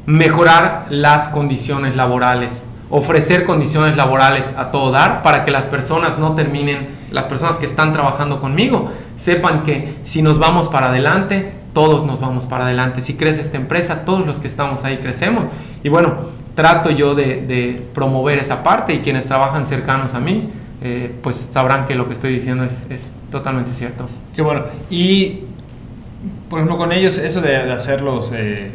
[0.06, 6.34] mejorar las condiciones laborales, ofrecer condiciones laborales a todo dar para que las personas no
[6.34, 12.06] terminen, las personas que están trabajando conmigo, sepan que si nos vamos para adelante, todos
[12.06, 13.02] nos vamos para adelante.
[13.02, 15.44] Si crece esta empresa, todos los que estamos ahí crecemos.
[15.82, 16.14] Y bueno,
[16.54, 20.50] trato yo de, promover esa parte y quienes trabajan cercanos a mí,
[20.88, 24.08] eh, pues sabrán que lo que estoy diciendo es, totalmente cierto.
[24.36, 24.62] Qué bueno.
[24.88, 25.40] Y,
[26.48, 28.70] por ejemplo, con ellos, eso de, hacer los eh,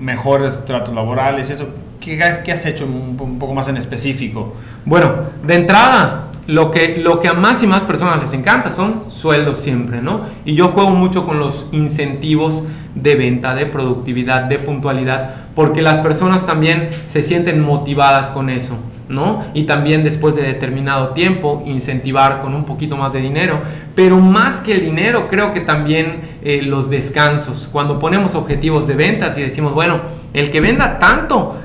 [0.00, 1.68] mejores tratos laborales, eso,
[2.00, 4.54] ¿qué, has hecho un, un poco más en específico?
[4.86, 5.12] Bueno,
[5.46, 9.58] de entrada, lo que, lo que a más y más personas les encanta son sueldos
[9.58, 10.22] siempre, ¿no?
[10.46, 12.62] Y yo juego mucho con los incentivos
[12.94, 18.78] de venta, de productividad, de puntualidad, porque las personas también se sienten motivadas con eso,
[19.10, 19.44] ¿no?
[19.54, 23.60] Y también después de determinado tiempo, incentivar con un poquito más de dinero,
[23.94, 27.68] pero más que el dinero, creo que también eh, los descansos.
[27.70, 30.00] Cuando ponemos objetivos de ventas y decimos, bueno,
[30.32, 31.56] el que venda tanto,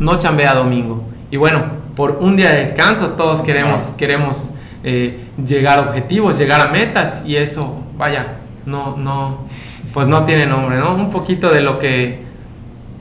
[0.00, 1.04] no chambea domingo.
[1.30, 1.62] Y bueno,
[1.94, 7.22] por un día de descanso, todos queremos, queremos eh, llegar a objetivos, llegar a metas
[7.26, 9.46] y eso, vaya, no, no,
[9.92, 10.94] pues no tiene nombre, ¿no?
[10.94, 12.27] Un poquito de lo que,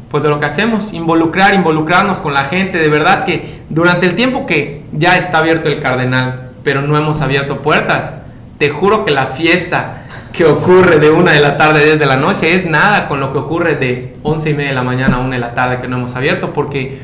[0.10, 4.16] pues de lo que hacemos, involucrar, involucrarnos con la gente, de verdad que durante el
[4.16, 8.20] tiempo que ya está abierto el cardenal, pero no hemos abierto puertas,
[8.58, 10.04] te juro que la fiesta
[10.34, 13.20] que ocurre de una de la tarde a 10 de la noche es nada con
[13.20, 15.80] lo que ocurre de 11 y media de la mañana a una de la tarde
[15.80, 17.00] que no hemos abierto, porque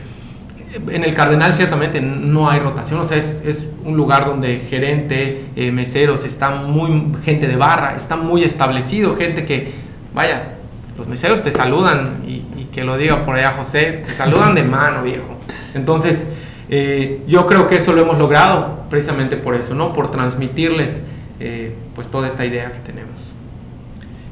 [0.87, 5.71] en el Cardenal ciertamente no hay rotación, o sea, es, un lugar donde gerente, eh,
[5.71, 9.71] meseros, está muy, gente de barra, está muy establecido, gente que,
[10.13, 10.53] vaya,
[10.97, 12.43] los meseros te saludan, y,
[12.73, 15.37] que lo diga por allá José, te saludan de mano, viejo.
[15.73, 16.27] Entonces,
[16.69, 19.93] eh, yo creo que eso lo hemos logrado precisamente por eso, ¿no?
[19.93, 21.03] Por transmitirles
[21.39, 23.33] eh, pues toda esta idea que tenemos.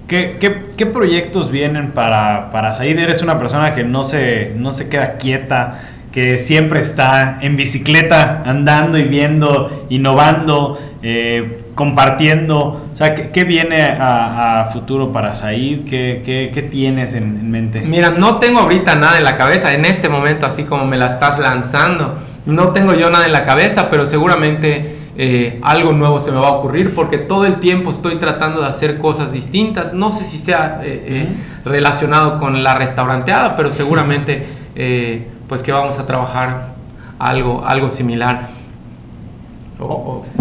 [0.07, 0.37] ¿Qué,
[0.75, 2.99] qué, proyectos vienen para, para Said?
[2.99, 8.43] Eres una persona que no se, no se queda quieta, que siempre está en bicicleta,
[8.45, 12.89] andando y viendo, innovando, eh, compartiendo.
[12.93, 15.85] O sea, ¿qué, viene a, futuro para Said?
[15.85, 16.21] ¿Qué,
[16.53, 17.81] qué, tienes en, mente?
[17.81, 21.07] Mira, no tengo ahorita nada en la cabeza, en este momento, así como me la
[21.07, 22.15] estás lanzando.
[22.45, 26.47] No tengo yo nada en la cabeza, pero seguramente eh, algo nuevo se me va
[26.47, 29.93] a ocurrir porque todo el tiempo estoy tratando de hacer cosas distintas.
[29.93, 31.27] No sé si sea eh,
[31.65, 34.47] relacionado con la restauranteada, pero seguramente
[35.47, 36.75] pues que vamos a trabajar
[37.19, 38.60] algo, algo similar.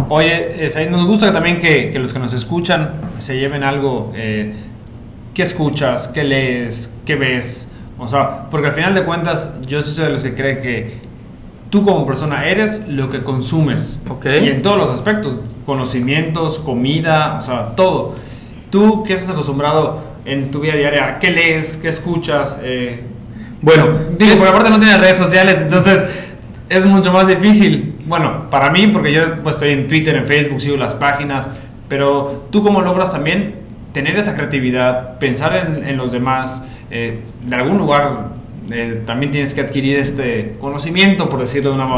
[0.08, 4.12] Oye, eh, nos gusta también que, los que nos escuchan se lleven algo.
[4.14, 4.52] Eh,
[5.34, 6.08] ¿Qué escuchas?
[6.08, 6.92] ¿Qué lees?
[7.06, 7.70] ¿Qué ves?
[7.98, 10.98] O sea, porque al final de cuentas, yo soy de los que creen que
[11.70, 14.00] tú como persona eres lo que consumes.
[14.08, 14.44] Okay.
[14.44, 15.34] Y en todos los aspectos,
[15.64, 18.16] conocimientos, comida, o sea, todo.
[18.70, 21.18] ¿Tú qué estás acostumbrado en tu vida diaria?
[21.18, 21.76] ¿Qué lees?
[21.76, 22.58] ¿Qué escuchas?
[22.62, 23.04] Eh,
[23.62, 23.88] bueno,
[24.18, 26.04] digo, por aparte no tiene redes sociales, entonces
[26.70, 27.96] es mucho más difícil.
[28.06, 31.48] Bueno, para mí, porque yo pues, estoy en Twitter, en Facebook, sigo las páginas,
[31.88, 33.56] pero tú cómo logras también
[33.92, 38.28] tener esa creatividad, pensar en, los demás, eh, de algún lugar
[38.70, 41.88] eh, también tienes que adquirir este conocimiento, por decirlo de una,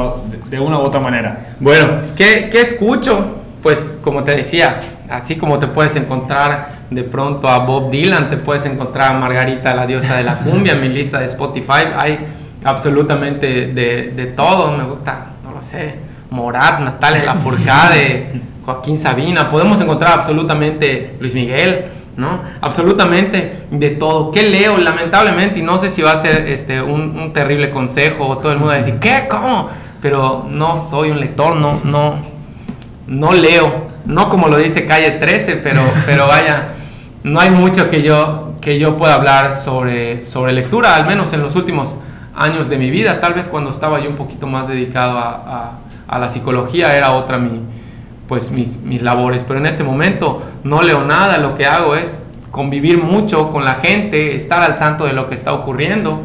[0.48, 1.48] de una u otra manera.
[1.60, 3.42] Bueno, ¿qué, qué escucho?
[3.62, 8.38] Pues como te decía, así como te puedes encontrar de pronto a Bob Dylan, te
[8.38, 11.88] puedes encontrar a Margarita, la diosa de la cumbia, en mi lista de Spotify.
[11.94, 12.18] Hay
[12.64, 14.76] absolutamente de, de todo.
[14.76, 15.96] Me gusta, no lo sé,
[16.30, 19.48] Morat, Natalia Lafourcade, Joaquín Sabina.
[19.48, 21.86] Podemos encontrar absolutamente Luis Miguel.
[22.14, 22.42] ¿no?
[22.60, 24.30] Absolutamente de todo.
[24.30, 24.76] ¿Qué leo?
[24.76, 28.52] Lamentablemente, y no sé si va a ser este, un, un terrible consejo o todo
[28.52, 29.26] el mundo va a decir, ¿qué?
[29.30, 29.70] ¿Cómo?
[30.02, 32.16] Pero no soy un lector, no, no,
[33.06, 36.68] no leo no como lo dice Calle 13, pero, pero vaya,
[37.22, 41.42] no hay mucho que yo, que yo pueda hablar sobre, sobre lectura, al menos en
[41.42, 41.98] los últimos
[42.34, 45.78] años de mi vida, tal vez cuando estaba yo un poquito más dedicado a,
[46.18, 47.62] la psicología era otra mi,
[48.28, 52.20] pues mis, mis, labores, pero en este momento no leo nada, lo que hago es
[52.50, 56.22] convivir mucho con la gente, estar al tanto de lo que está ocurriendo.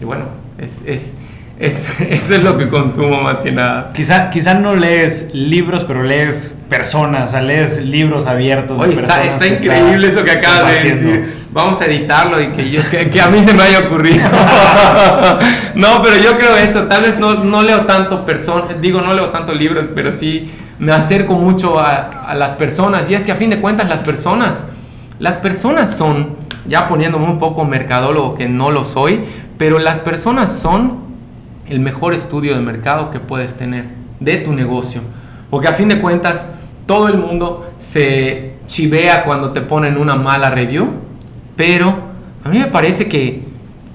[0.00, 0.24] Y bueno,
[0.58, 1.16] es, es
[1.58, 3.90] es, eso es lo que consumo más que nada.
[3.94, 8.78] Quizá, quizá no lees libros, pero lees personas, o sea, lees libros abiertos.
[8.78, 11.46] Oye, está, está increíble eso que acabas de decir.
[11.52, 14.22] Vamos a editarlo y que, yo, que, a mí se me haya ocurrido.
[15.74, 16.84] no, pero yo creo eso.
[16.84, 20.92] Tal vez no, no leo tanto personas, digo, no leo tanto libros, pero sí me
[20.92, 23.08] acerco mucho a, a las personas.
[23.08, 24.64] Y es que a fin de cuentas las personas,
[25.18, 26.36] las personas son,
[26.66, 29.24] ya poniéndome un poco mercadólogo que no lo soy,
[29.56, 31.05] pero las personas son
[31.68, 33.86] el mejor estudio de mercado que puedes tener
[34.20, 35.02] de tu negocio.
[35.50, 36.48] Porque a fin de cuentas,
[36.86, 40.88] todo el mundo se chivea cuando te ponen una mala review,
[41.56, 41.96] pero
[42.44, 43.44] a mí me parece que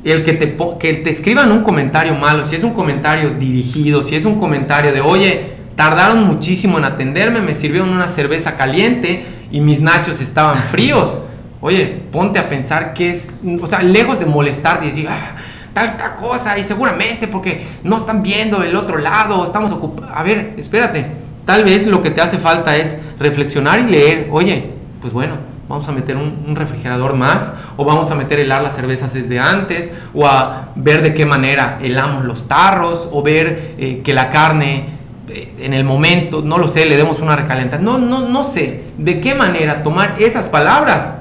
[0.03, 4.15] el que te, que te escriban un comentario malo, si es un comentario dirigido, si
[4.15, 5.41] es un comentario de, oye,
[5.75, 11.21] tardaron muchísimo en atenderme, me sirvieron una cerveza caliente y mis nachos estaban fríos.
[11.63, 15.35] Oye, ponte a pensar que es, o sea, lejos de molestarte y decir, "Ah,
[15.73, 20.11] tal cosa, y seguramente porque no están viendo el otro lado, estamos ocupados.
[20.15, 21.07] A ver, espérate,
[21.45, 25.35] tal vez lo que te hace falta es reflexionar y leer, oye, pues bueno,
[25.67, 29.39] vamos a meter un, un refrigerador más, o vamos a meter helar las cervezas desde
[29.39, 34.29] antes, o a ver de qué manera helamos los tarros, o ver eh, que la
[34.29, 34.85] carne
[35.29, 37.81] eh, en el momento, no lo sé, le demos una recalentada.
[37.81, 41.13] No, no, no sé de qué manera tomar esas palabras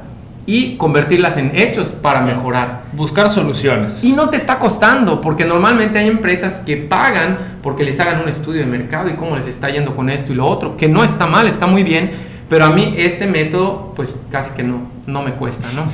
[0.51, 2.83] y convertirlas en hechos para mejorar.
[2.93, 4.03] Buscar soluciones.
[4.03, 8.29] Y no te está costando, porque normalmente hay empresas que pagan porque les hagan un
[8.29, 11.05] estudio de mercado y cómo les está yendo con esto y lo otro, que no
[11.05, 12.11] está mal, está muy bien,
[12.49, 15.85] pero a mí este método pues casi que no, no me cuesta, ¿no?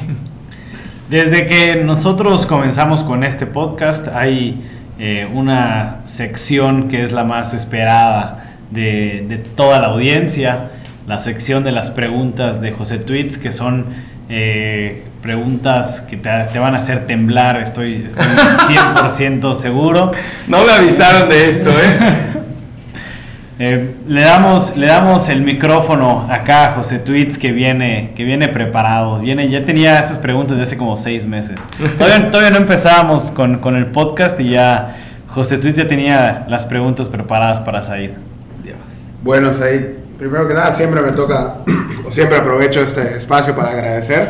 [1.11, 4.67] Desde que nosotros comenzamos con este podcast hay
[4.99, 10.71] eh, una sección que es la más esperada de, de toda la audiencia,
[11.07, 16.59] la sección de las preguntas de José Tweets, que son eh, preguntas que te, te
[16.59, 20.13] van a hacer temblar, estoy, estoy 100% seguro.
[20.47, 22.33] No me avisaron de esto, ¿eh?
[23.59, 28.49] Eh, le, damos, le damos el micrófono acá a José Tweets que viene, que viene
[28.49, 29.21] preparado.
[29.21, 31.61] Viene, ya tenía estas preguntas de hace como seis meses.
[31.97, 34.97] Todavía, todavía no empezábamos con, con el podcast y ya
[35.29, 38.11] José Tweets ya tenía las preguntas preparadas para Said.
[39.23, 41.57] Bueno, Said, primero que nada, siempre me toca,
[42.07, 44.29] o siempre aprovecho este espacio para agradecer,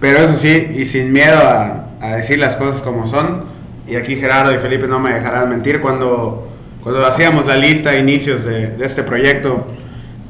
[0.00, 3.44] pero eso sí, y sin miedo a, a decir las cosas como son,
[3.86, 6.48] y aquí Gerardo y Felipe no me dejarán mentir, cuando,
[6.82, 9.66] cuando hacíamos la lista a inicios de, de este proyecto,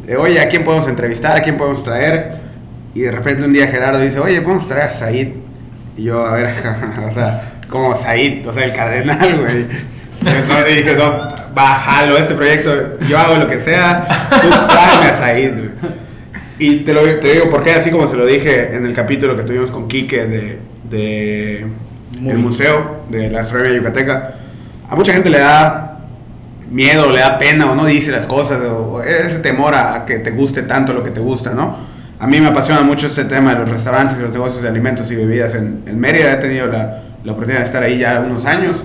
[0.07, 1.37] de, oye, ¿a quién podemos entrevistar?
[1.37, 2.39] ¿A quién podemos traer?
[2.95, 5.29] Y de repente un día Gerardo dice, oye, podemos traer a Said.
[5.97, 6.55] Y yo, a ver,
[7.09, 9.67] o sea, como Said, o sea, el cardenal, güey.
[10.21, 15.55] Entonces dije, no, bájalo este proyecto, yo hago lo que sea, tú tráeme a Said.
[15.55, 15.71] güey.
[16.59, 19.45] Y te lo te digo porque así como se lo dije en el capítulo que
[19.45, 20.59] tuvimos con Quique de,
[20.91, 21.67] de
[22.27, 24.35] el museo de la astronomía yucateca,
[24.89, 26.01] a mucha gente le da
[26.69, 30.19] miedo, le da pena o no dice las cosas, o, ese temor a, a que
[30.19, 31.77] te guste tanto lo que te gusta, ¿no?
[32.19, 35.09] A mí me apasiona mucho este tema de los restaurantes y los negocios de alimentos
[35.13, 36.33] y bebidas en, en Mérida.
[36.33, 38.83] He tenido la, la oportunidad de estar ahí ya unos años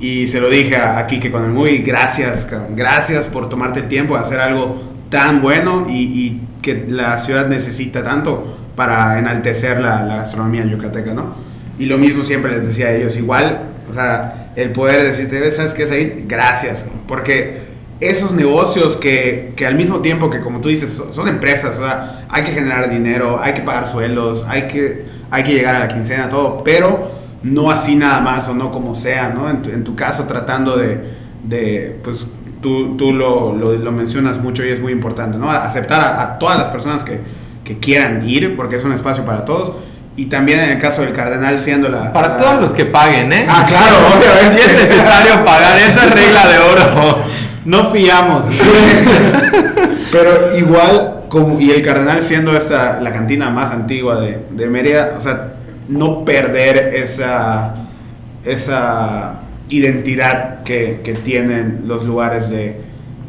[0.00, 2.46] y se lo dije a, a Quique con el muy gracias,
[2.76, 4.80] gracias por tomarte el tiempo de hacer algo
[5.10, 11.12] tan bueno y, y que la ciudad necesita tanto para enaltecer la, la gastronomía yucateca,
[11.14, 11.34] ¿no?
[11.78, 13.58] Y lo mismo siempre les decía a ellos, igual,
[13.90, 16.24] o sea, el poder decirte, ¿sabes qué es ahí?
[16.28, 17.68] Gracias, porque
[18.00, 21.84] esos negocios que, que al mismo tiempo que, como tú dices, son, son empresas, o
[21.84, 25.80] sea, hay que generar dinero, hay que pagar sueldos, hay que, hay que llegar a
[25.80, 27.10] la quincena, todo, pero
[27.42, 29.48] no así nada más o no como sea, ¿no?
[29.48, 31.00] En tu, en tu caso tratando de,
[31.44, 32.26] de pues
[32.62, 35.50] tú, tú lo, lo, lo mencionas mucho y es muy importante, ¿no?
[35.50, 37.20] Aceptar a, a todas las personas que,
[37.64, 39.72] que quieran ir, porque es un espacio para todos.
[40.16, 42.12] Y también en el caso del cardenal siendo la...
[42.12, 43.46] Para la- todos los que paguen, ¿eh?
[43.48, 44.60] Ah, claro, obviamente.
[44.64, 47.18] Si es necesario pagar, esa es regla de oro.
[47.64, 48.44] No fiamos.
[50.12, 55.14] Pero igual, como, y el Cardenal siendo esta la cantina más antigua de, de Mérida,
[55.16, 55.54] o sea,
[55.88, 57.74] no perder esa,
[58.44, 62.80] esa identidad que, que tienen los lugares de,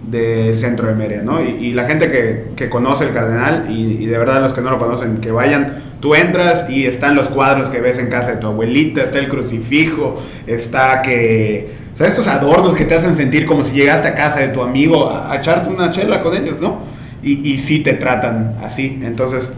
[0.08, 1.44] del centro de Mérida, ¿no?
[1.44, 4.72] Y, la gente que, que conoce el Cardenal, y, y de verdad los que no
[4.72, 8.38] lo conocen, que vayan, tú entras y están los cuadros que ves en casa de
[8.38, 11.80] tu abuelita, está el crucifijo, está que...
[11.94, 14.62] O sea, estos adornos que te hacen sentir como si llegaste a casa de tu
[14.62, 16.80] amigo a, a echarte una chela con ellos, ¿no?
[17.22, 19.02] Y, y sí te tratan así.
[19.04, 19.52] Entonces,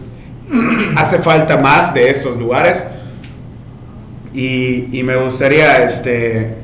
[0.96, 2.82] hace falta más de estos lugares.
[4.34, 6.54] Y, y me gustaría este,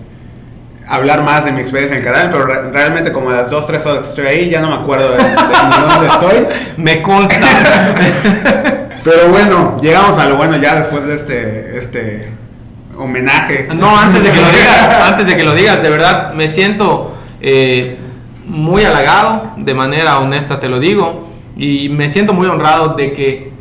[0.86, 3.66] hablar más de mi experiencia en el canal, pero re- realmente como a las 2,
[3.66, 6.46] 3 horas que estoy ahí, ya no me acuerdo de, de dónde estoy.
[6.78, 7.46] Me consta.
[9.04, 12.32] Pero bueno, llegamos a lo bueno ya después de este, este
[12.96, 13.68] homenaje.
[13.74, 17.14] No, antes de que lo digas, antes de que lo digas, de verdad me siento
[17.40, 17.96] eh,
[18.44, 23.52] muy halagado, de manera honesta te lo digo, y me siento muy honrado de que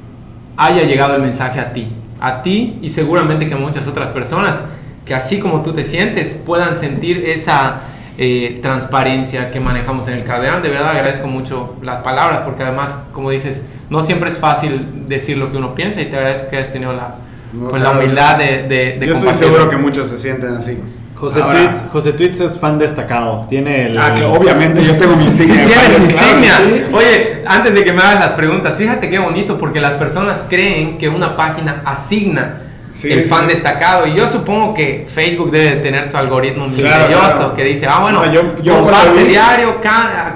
[0.58, 1.88] haya llegado el mensaje a ti,
[2.20, 4.64] a ti y seguramente que a muchas otras personas
[5.06, 7.82] que así como tú te sientes puedan sentir esa
[8.18, 10.62] eh, transparencia que manejamos en el Cardenal.
[10.62, 15.38] De verdad agradezco mucho las palabras porque además, como dices, no siempre es fácil decir
[15.38, 17.16] lo que uno piensa y te agradezco que hayas tenido la,
[17.54, 20.78] No, pues, la humildad de, de, de Yo estoy seguro que muchos se sienten así.
[21.18, 23.46] José, Ahora- Tweets, José Tweets es fan destacado.
[23.50, 23.98] Tiene el.
[23.98, 25.66] Ah, que obviamente yo tengo mi Si insignia.
[25.66, 26.58] tienes Claro insignia.
[26.58, 26.86] que sí.
[26.94, 30.98] Oye, antes de que me hagas las preguntas, fíjate qué bonito porque las personas creen
[31.00, 32.62] que una página asigna
[32.92, 33.54] Sí, el fan sí.
[33.54, 37.56] destacado y yo supongo que Facebook debe de tener su algoritmo Sí, claro, misterioso claro.
[37.56, 39.76] que dice, ah bueno, No, yo- yo cuando comparte diario,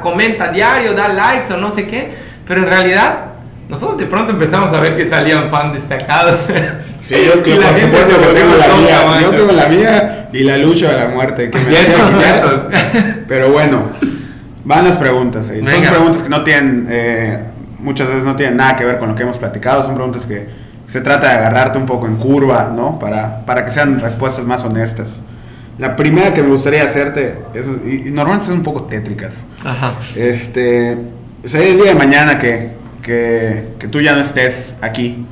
[0.02, 2.14] comenta diario, da likes o no sé qué,
[2.46, 3.31] pero en realidad
[3.72, 6.40] nosotros de pronto empezamos a ver que salían fan destacados.
[7.00, 9.04] Sí, yo, Y yo la por gente supuesto que tengo la loca, mía.
[9.08, 9.32] macho.
[9.32, 11.50] Yo tengo la mía y la lucha de la muerte.
[11.50, 12.70] Que me quitar.
[13.28, 13.84] Pero bueno,
[14.66, 15.50] van las preguntas.
[15.50, 15.64] eh.
[15.66, 17.40] Son preguntas que no tienen, eh,
[17.80, 19.84] muchas veces no tienen nada que ver con lo que hemos platicado.
[19.84, 20.48] Son preguntas que
[20.88, 23.00] se trata de agarrarte un poco en curva, ¿no?
[23.00, 25.22] Para, para que sean respuestas más honestas.
[25.78, 29.46] La primera que me gustaría hacerte, es, y, y normalmente son un poco tétricas.
[29.64, 29.94] Ajá.
[30.16, 30.98] Este,
[31.44, 32.72] o sea, el día de mañana que,
[33.02, 35.26] que, que tú ya no estés aquí,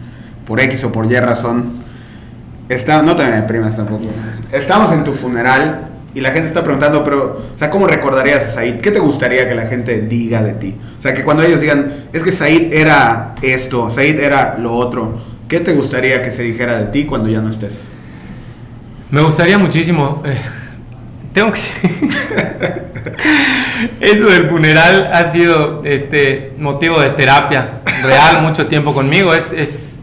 [0.45, 1.73] por X o por Y razón,
[2.69, 4.05] está, no te me deprimas tampoco.
[4.51, 8.49] Estamos en tu funeral y la gente está preguntando, pero, o sea, ¿cómo recordarías a
[8.49, 8.81] Said?
[8.81, 10.75] ¿Qué te gustaría que la gente diga de ti?
[10.97, 15.19] O sea, que cuando ellos digan, es que Said era esto, Said era lo otro,
[15.47, 17.89] ¿qué te gustaría que se dijera de ti cuando ya no estés?
[19.11, 20.21] Me gustaría muchísimo.
[20.25, 20.37] eh,
[21.33, 21.59] tengo que.
[23.99, 29.33] Eso del funeral ha sido este motivo de terapia real mucho tiempo conmigo.
[29.33, 29.99] Es, es,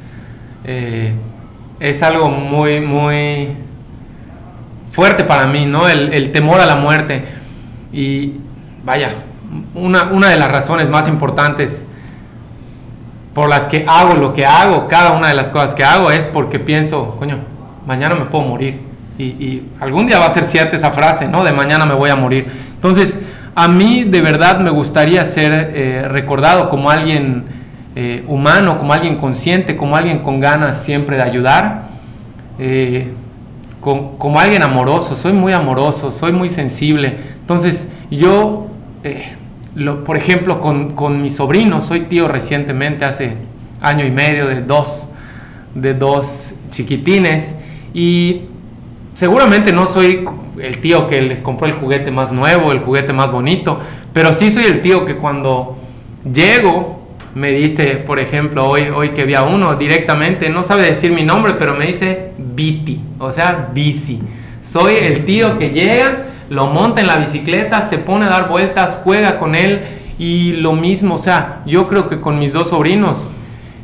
[0.65, 1.15] eh,
[1.81, 3.49] es algo muy, muy
[4.91, 5.89] fuerte para mí, ¿no?
[5.89, 7.25] El, el temor a la muerte.
[7.93, 8.35] Y
[8.85, 9.11] vaya,
[9.75, 11.85] una, una de las razones más importantes
[13.35, 16.27] por las que hago lo que hago, cada una de las cosas que hago, es
[16.27, 17.39] porque pienso, coño,
[17.87, 18.86] mañana me puedo morir.
[19.19, 21.43] Y, algún día va a ser cierta esa frase, ¿no?
[21.43, 22.47] De mañana me voy a morir.
[22.75, 23.19] Entonces,
[23.55, 27.45] a mí de verdad me gustaría ser eh, recordado como alguien
[27.95, 31.85] eh, humano, como alguien consciente, como alguien con ganas siempre de ayudar,
[32.59, 33.13] eh,
[33.81, 35.17] como alguien amoroso.
[35.17, 37.17] Soy muy amoroso, soy muy sensible.
[37.41, 38.67] Entonces, yo,
[40.05, 43.37] por ejemplo, con, con mi sobrino, soy tío recientemente, hace
[43.81, 45.11] año y medio, de dos,
[45.75, 47.59] de dos chiquitines.
[47.95, 48.43] Y
[49.17, 50.27] seguramente no soy
[50.61, 53.81] el tío que les compró el juguete más nuevo, el juguete más bonito,
[54.13, 55.79] pero sí soy el tío que cuando
[56.31, 57.01] llego
[57.35, 61.23] me dice, por ejemplo, hoy, hoy que vi a uno directamente, no sabe decir mi
[61.23, 64.21] nombre, pero me dice Viti, o sea, bici.
[64.61, 69.01] Soy el tío que llega, lo monta en la bicicleta, se pone a dar vueltas,
[69.03, 69.81] juega con él
[70.19, 73.33] y lo mismo, o sea, yo creo que con mis dos sobrinos,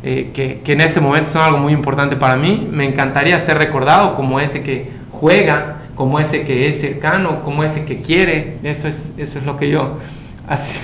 [0.04, 2.68] eh, que, que en este momento son algo muy importante para mí.
[2.70, 7.84] Me encantaría ser recordado como ese que juega, como ese que es cercano, como ese
[7.84, 8.58] que quiere.
[8.64, 9.98] Eso es, eso es lo que yo...
[10.48, 10.80] así-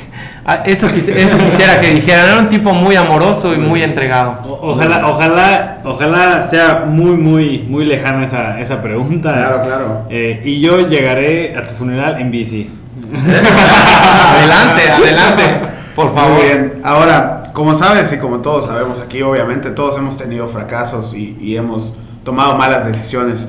[0.64, 2.28] eso, eso quisiera que dijeran.
[2.28, 4.38] Era un tipo muy amoroso y muy entregado.
[4.46, 9.32] O- Ojalá, ojalá, ojalá sea muy, muy, muy lejana esa, esa pregunta.
[9.34, 10.06] Claro, claro.
[10.08, 12.70] Eh, y yo llegaré a tu funeral en bici.
[13.12, 16.32] adelante, adelante, por favor.
[16.38, 16.74] Muy bien.
[16.84, 21.56] Ahora, como sabes y como todos sabemos aquí, obviamente todos hemos tenido fracasos y, y
[21.56, 23.48] hemos tomado malas decisiones.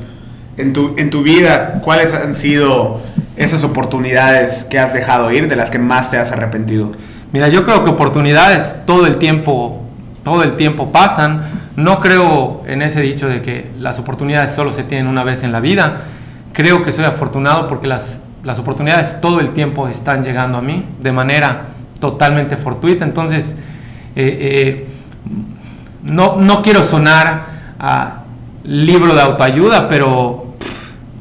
[0.59, 2.99] En tu, en tu vida, ¿cuáles han sido
[3.37, 6.91] esas oportunidades que has dejado ir, de las que más te has arrepentido?
[7.31, 9.81] Mira, yo creo que oportunidades todo el tiempo,
[10.23, 11.43] todo el tiempo pasan.
[11.77, 15.53] No creo en ese dicho de que las oportunidades solo se tienen una vez en
[15.53, 16.01] la vida.
[16.51, 20.85] Creo que soy afortunado porque las, las oportunidades todo el tiempo están llegando a mí
[21.01, 21.67] de manera
[22.01, 23.05] totalmente fortuita.
[23.05, 23.55] Entonces,
[24.17, 24.87] eh, eh,
[26.03, 27.45] no, no quiero sonar
[27.79, 28.23] a
[28.65, 30.48] libro de autoayuda, pero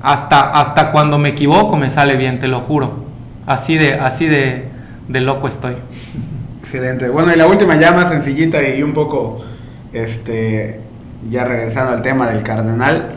[0.03, 3.05] hasta, hasta cuando me equivoco me sale bien, te lo juro.
[3.47, 4.69] Así de, así de,
[5.09, 5.77] de loco estoy.
[6.61, 7.09] Excelente.
[7.09, 9.43] Bueno, y la última ya más sencillita y un poco,
[9.93, 10.81] este,
[11.29, 13.17] ya regresando al tema del cardenal.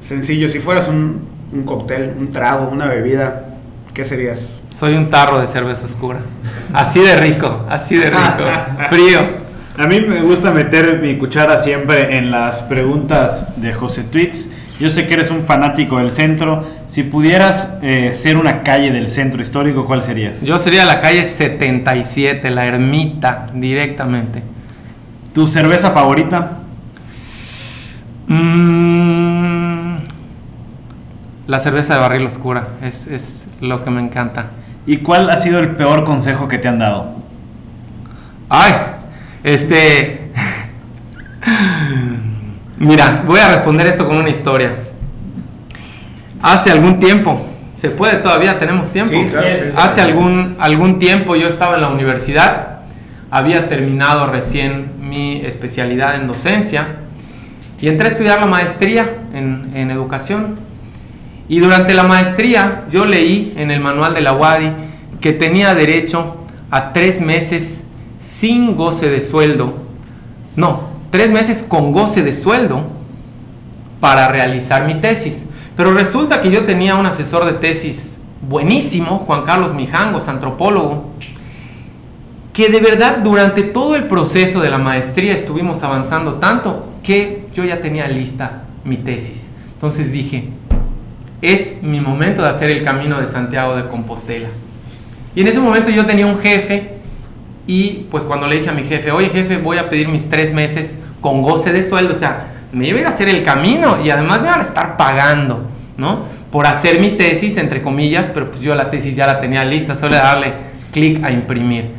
[0.00, 3.44] Sencillo, si fueras un, un cóctel, un trago, una bebida,
[3.94, 4.62] ¿qué serías?
[4.68, 6.20] Soy un tarro de cerveza oscura.
[6.72, 8.44] Así de rico, así de rico.
[8.90, 9.48] Frío.
[9.78, 14.50] A mí me gusta meter mi cuchara siempre en las preguntas de José Tweets.
[14.80, 16.64] Yo sé que eres un fanático del centro.
[16.86, 20.42] Si pudieras eh, ser una calle del centro histórico, ¿cuál serías?
[20.42, 24.42] Yo sería la calle 77, la ermita, directamente.
[25.32, 26.58] ¿Tu cerveza favorita?
[28.28, 29.96] Mm,
[31.48, 34.50] la cerveza de barril oscura, es, es lo que me encanta.
[34.86, 37.16] ¿Y cuál ha sido el peor consejo que te han dado?
[38.48, 38.72] Ay,
[39.42, 40.30] este...
[42.80, 44.76] Mira, voy a responder esto con una historia.
[46.40, 48.58] Hace algún tiempo, ¿se puede todavía?
[48.58, 49.10] ¿Tenemos tiempo?
[49.10, 49.76] Sí, claro, sí, sí.
[49.76, 52.80] Hace algún, algún tiempo yo estaba en la universidad,
[53.30, 56.86] había terminado recién mi especialidad en docencia
[57.80, 60.56] y entré a estudiar la maestría en, en educación.
[61.48, 64.72] Y durante la maestría yo leí en el manual de la UADI
[65.20, 66.36] que tenía derecho
[66.70, 67.84] a tres meses
[68.18, 69.74] sin goce de sueldo.
[70.54, 72.84] No, tres meses con goce de sueldo
[74.00, 75.46] para realizar mi tesis.
[75.76, 81.10] Pero resulta que yo tenía un asesor de tesis buenísimo, Juan Carlos Mijangos, antropólogo,
[82.52, 87.64] que de verdad durante todo el proceso de la maestría estuvimos avanzando tanto que yo
[87.64, 89.50] ya tenía lista mi tesis.
[89.74, 90.48] Entonces dije,
[91.40, 94.48] es mi momento de hacer el camino de Santiago de Compostela.
[95.36, 96.97] Y en ese momento yo tenía un jefe
[97.68, 100.54] y pues cuando le dije a mi jefe, oye jefe, voy a pedir mis tres
[100.54, 104.02] meses con goce de sueldo, o sea, me iba a ir a hacer el camino
[104.02, 105.66] y además me van a estar pagando,
[105.98, 106.22] ¿no?
[106.50, 109.94] Por hacer mi tesis, entre comillas, pero pues yo la tesis ya la tenía lista,
[109.94, 110.54] solo darle
[110.92, 111.90] clic a imprimir.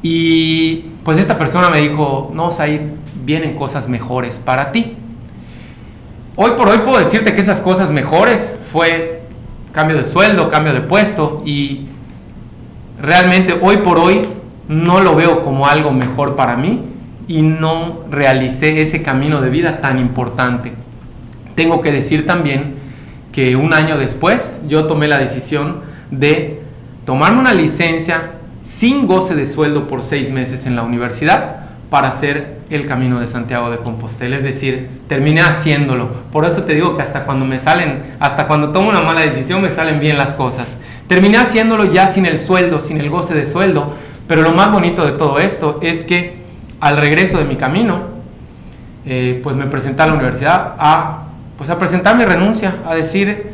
[0.00, 2.82] Y pues esta persona me dijo, no, Said,
[3.24, 4.94] vienen cosas mejores para ti.
[6.36, 9.22] Hoy por hoy puedo decirte que esas cosas mejores fue
[9.72, 11.86] cambio de sueldo, cambio de puesto y
[13.00, 14.22] realmente hoy por hoy
[14.68, 16.82] no lo veo como algo mejor para mí
[17.26, 20.72] y no realicé ese camino de vida tan importante.
[21.54, 22.74] Tengo que decir también
[23.32, 26.62] que un año después yo tomé la decisión de
[27.04, 31.63] tomarme una licencia sin goce de sueldo por seis meses en la universidad
[31.94, 36.08] para hacer el camino de Santiago de Compostela, es decir, terminé haciéndolo.
[36.32, 39.62] Por eso te digo que hasta cuando me salen, hasta cuando tomo una mala decisión
[39.62, 40.80] me salen bien las cosas.
[41.06, 43.94] Terminé haciéndolo ya sin el sueldo, sin el goce de sueldo,
[44.26, 46.38] pero lo más bonito de todo esto es que
[46.80, 48.00] al regreso de mi camino,
[49.06, 53.52] eh, pues me presenté a la universidad a, pues a presentar mi renuncia, a decir,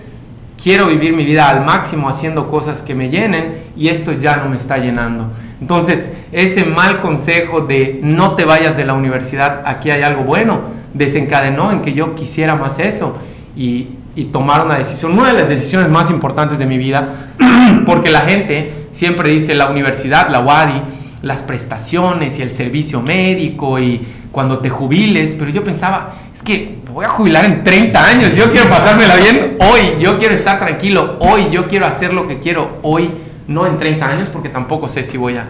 [0.57, 4.49] quiero vivir mi vida al máximo haciendo cosas que me llenen y esto ya no
[4.49, 5.31] me está llenando.
[5.61, 10.61] Entonces, ese mal consejo de no te vayas de la universidad, aquí hay algo bueno,
[10.95, 13.17] desencadenó en que yo quisiera más eso
[13.57, 13.89] y,
[14.33, 17.31] tomar una decisión, una de las decisiones más importantes de mi vida,
[17.87, 20.83] porque la gente siempre dice la universidad, la UADI,
[21.23, 26.81] las prestaciones y el servicio médico y cuando te jubiles, pero yo pensaba, es que
[26.93, 31.17] voy a jubilar en 30 años, yo quiero pasármela bien hoy, yo quiero estar tranquilo
[31.21, 33.11] hoy, yo quiero hacer lo que quiero hoy,
[33.51, 35.45] no en 30 años, porque tampoco sé si voy a,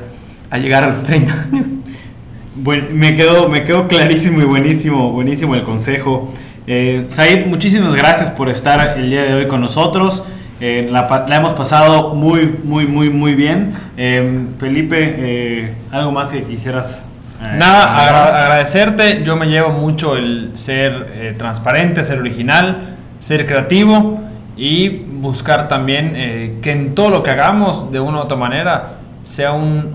[0.50, 1.66] a llegar a los 30 años.
[2.56, 6.32] Bueno, me quedó, me quedó clarísimo y buenísimo, buenísimo el consejo.
[6.66, 10.24] Eh, Said, muchísimas gracias por estar el día de hoy con nosotros.
[10.60, 13.72] Eh, la, la, hemos pasado muy, muy, muy, muy bien.
[13.96, 17.06] Eh, Felipe, eh, ¿algo más que quisieras
[17.40, 19.22] Nada, agra agradecerte.
[19.22, 24.20] Yo me llevo mucho el ser eh, transparente, ser original, ser creativo
[24.56, 24.88] y
[25.20, 29.52] buscar también eh, que en todo lo que hagamos, de una u otra manera, sea
[29.52, 29.94] un,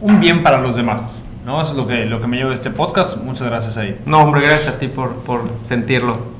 [0.00, 1.22] un bien para los demás.
[1.44, 1.60] ¿no?
[1.60, 3.18] Eso es lo que, lo que me llevo de este podcast.
[3.18, 3.98] Muchas gracias ahí.
[4.06, 6.34] No, hombre, gracias a ti por, por sentirlo.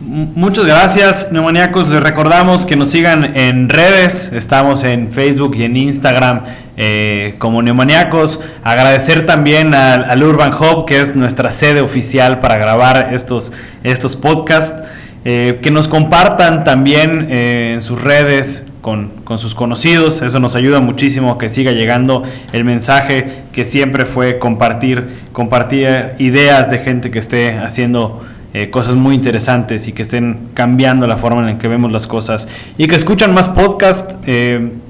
[0.00, 1.88] Muchas gracias, neumoniacos.
[1.88, 4.32] Les recordamos que nos sigan en redes.
[4.32, 6.42] Estamos en Facebook y en Instagram
[6.76, 8.40] eh, como neumoniacos.
[8.64, 13.52] Agradecer también al, al, Urban Hub, que es nuestra sede oficial para grabar estos,
[13.82, 14.86] estos podcasts.
[15.26, 20.20] Eh, que nos compartan también eh, en sus redes con, con, sus conocidos.
[20.20, 22.22] Eso nos ayuda muchísimo que siga llegando
[22.52, 28.22] el mensaje que siempre fue compartir, compartir ideas de gente que esté haciendo
[28.52, 32.06] eh, cosas muy interesantes y que estén cambiando la forma en la que vemos las
[32.06, 32.46] cosas
[32.76, 34.18] y que escuchan más podcasts.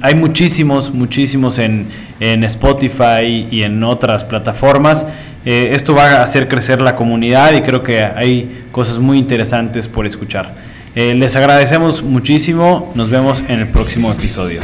[0.00, 1.86] Hay muchísimos, muchísimos en,
[2.20, 5.06] en, Spotify y en otras plataformas.
[5.44, 9.88] Eh, esto va a hacer crecer la comunidad y creo que hay cosas muy interesantes
[9.88, 10.54] por escuchar.
[10.94, 12.92] les agradecemos muchísimo.
[12.94, 14.60] Nos vemos en el próximo episodio.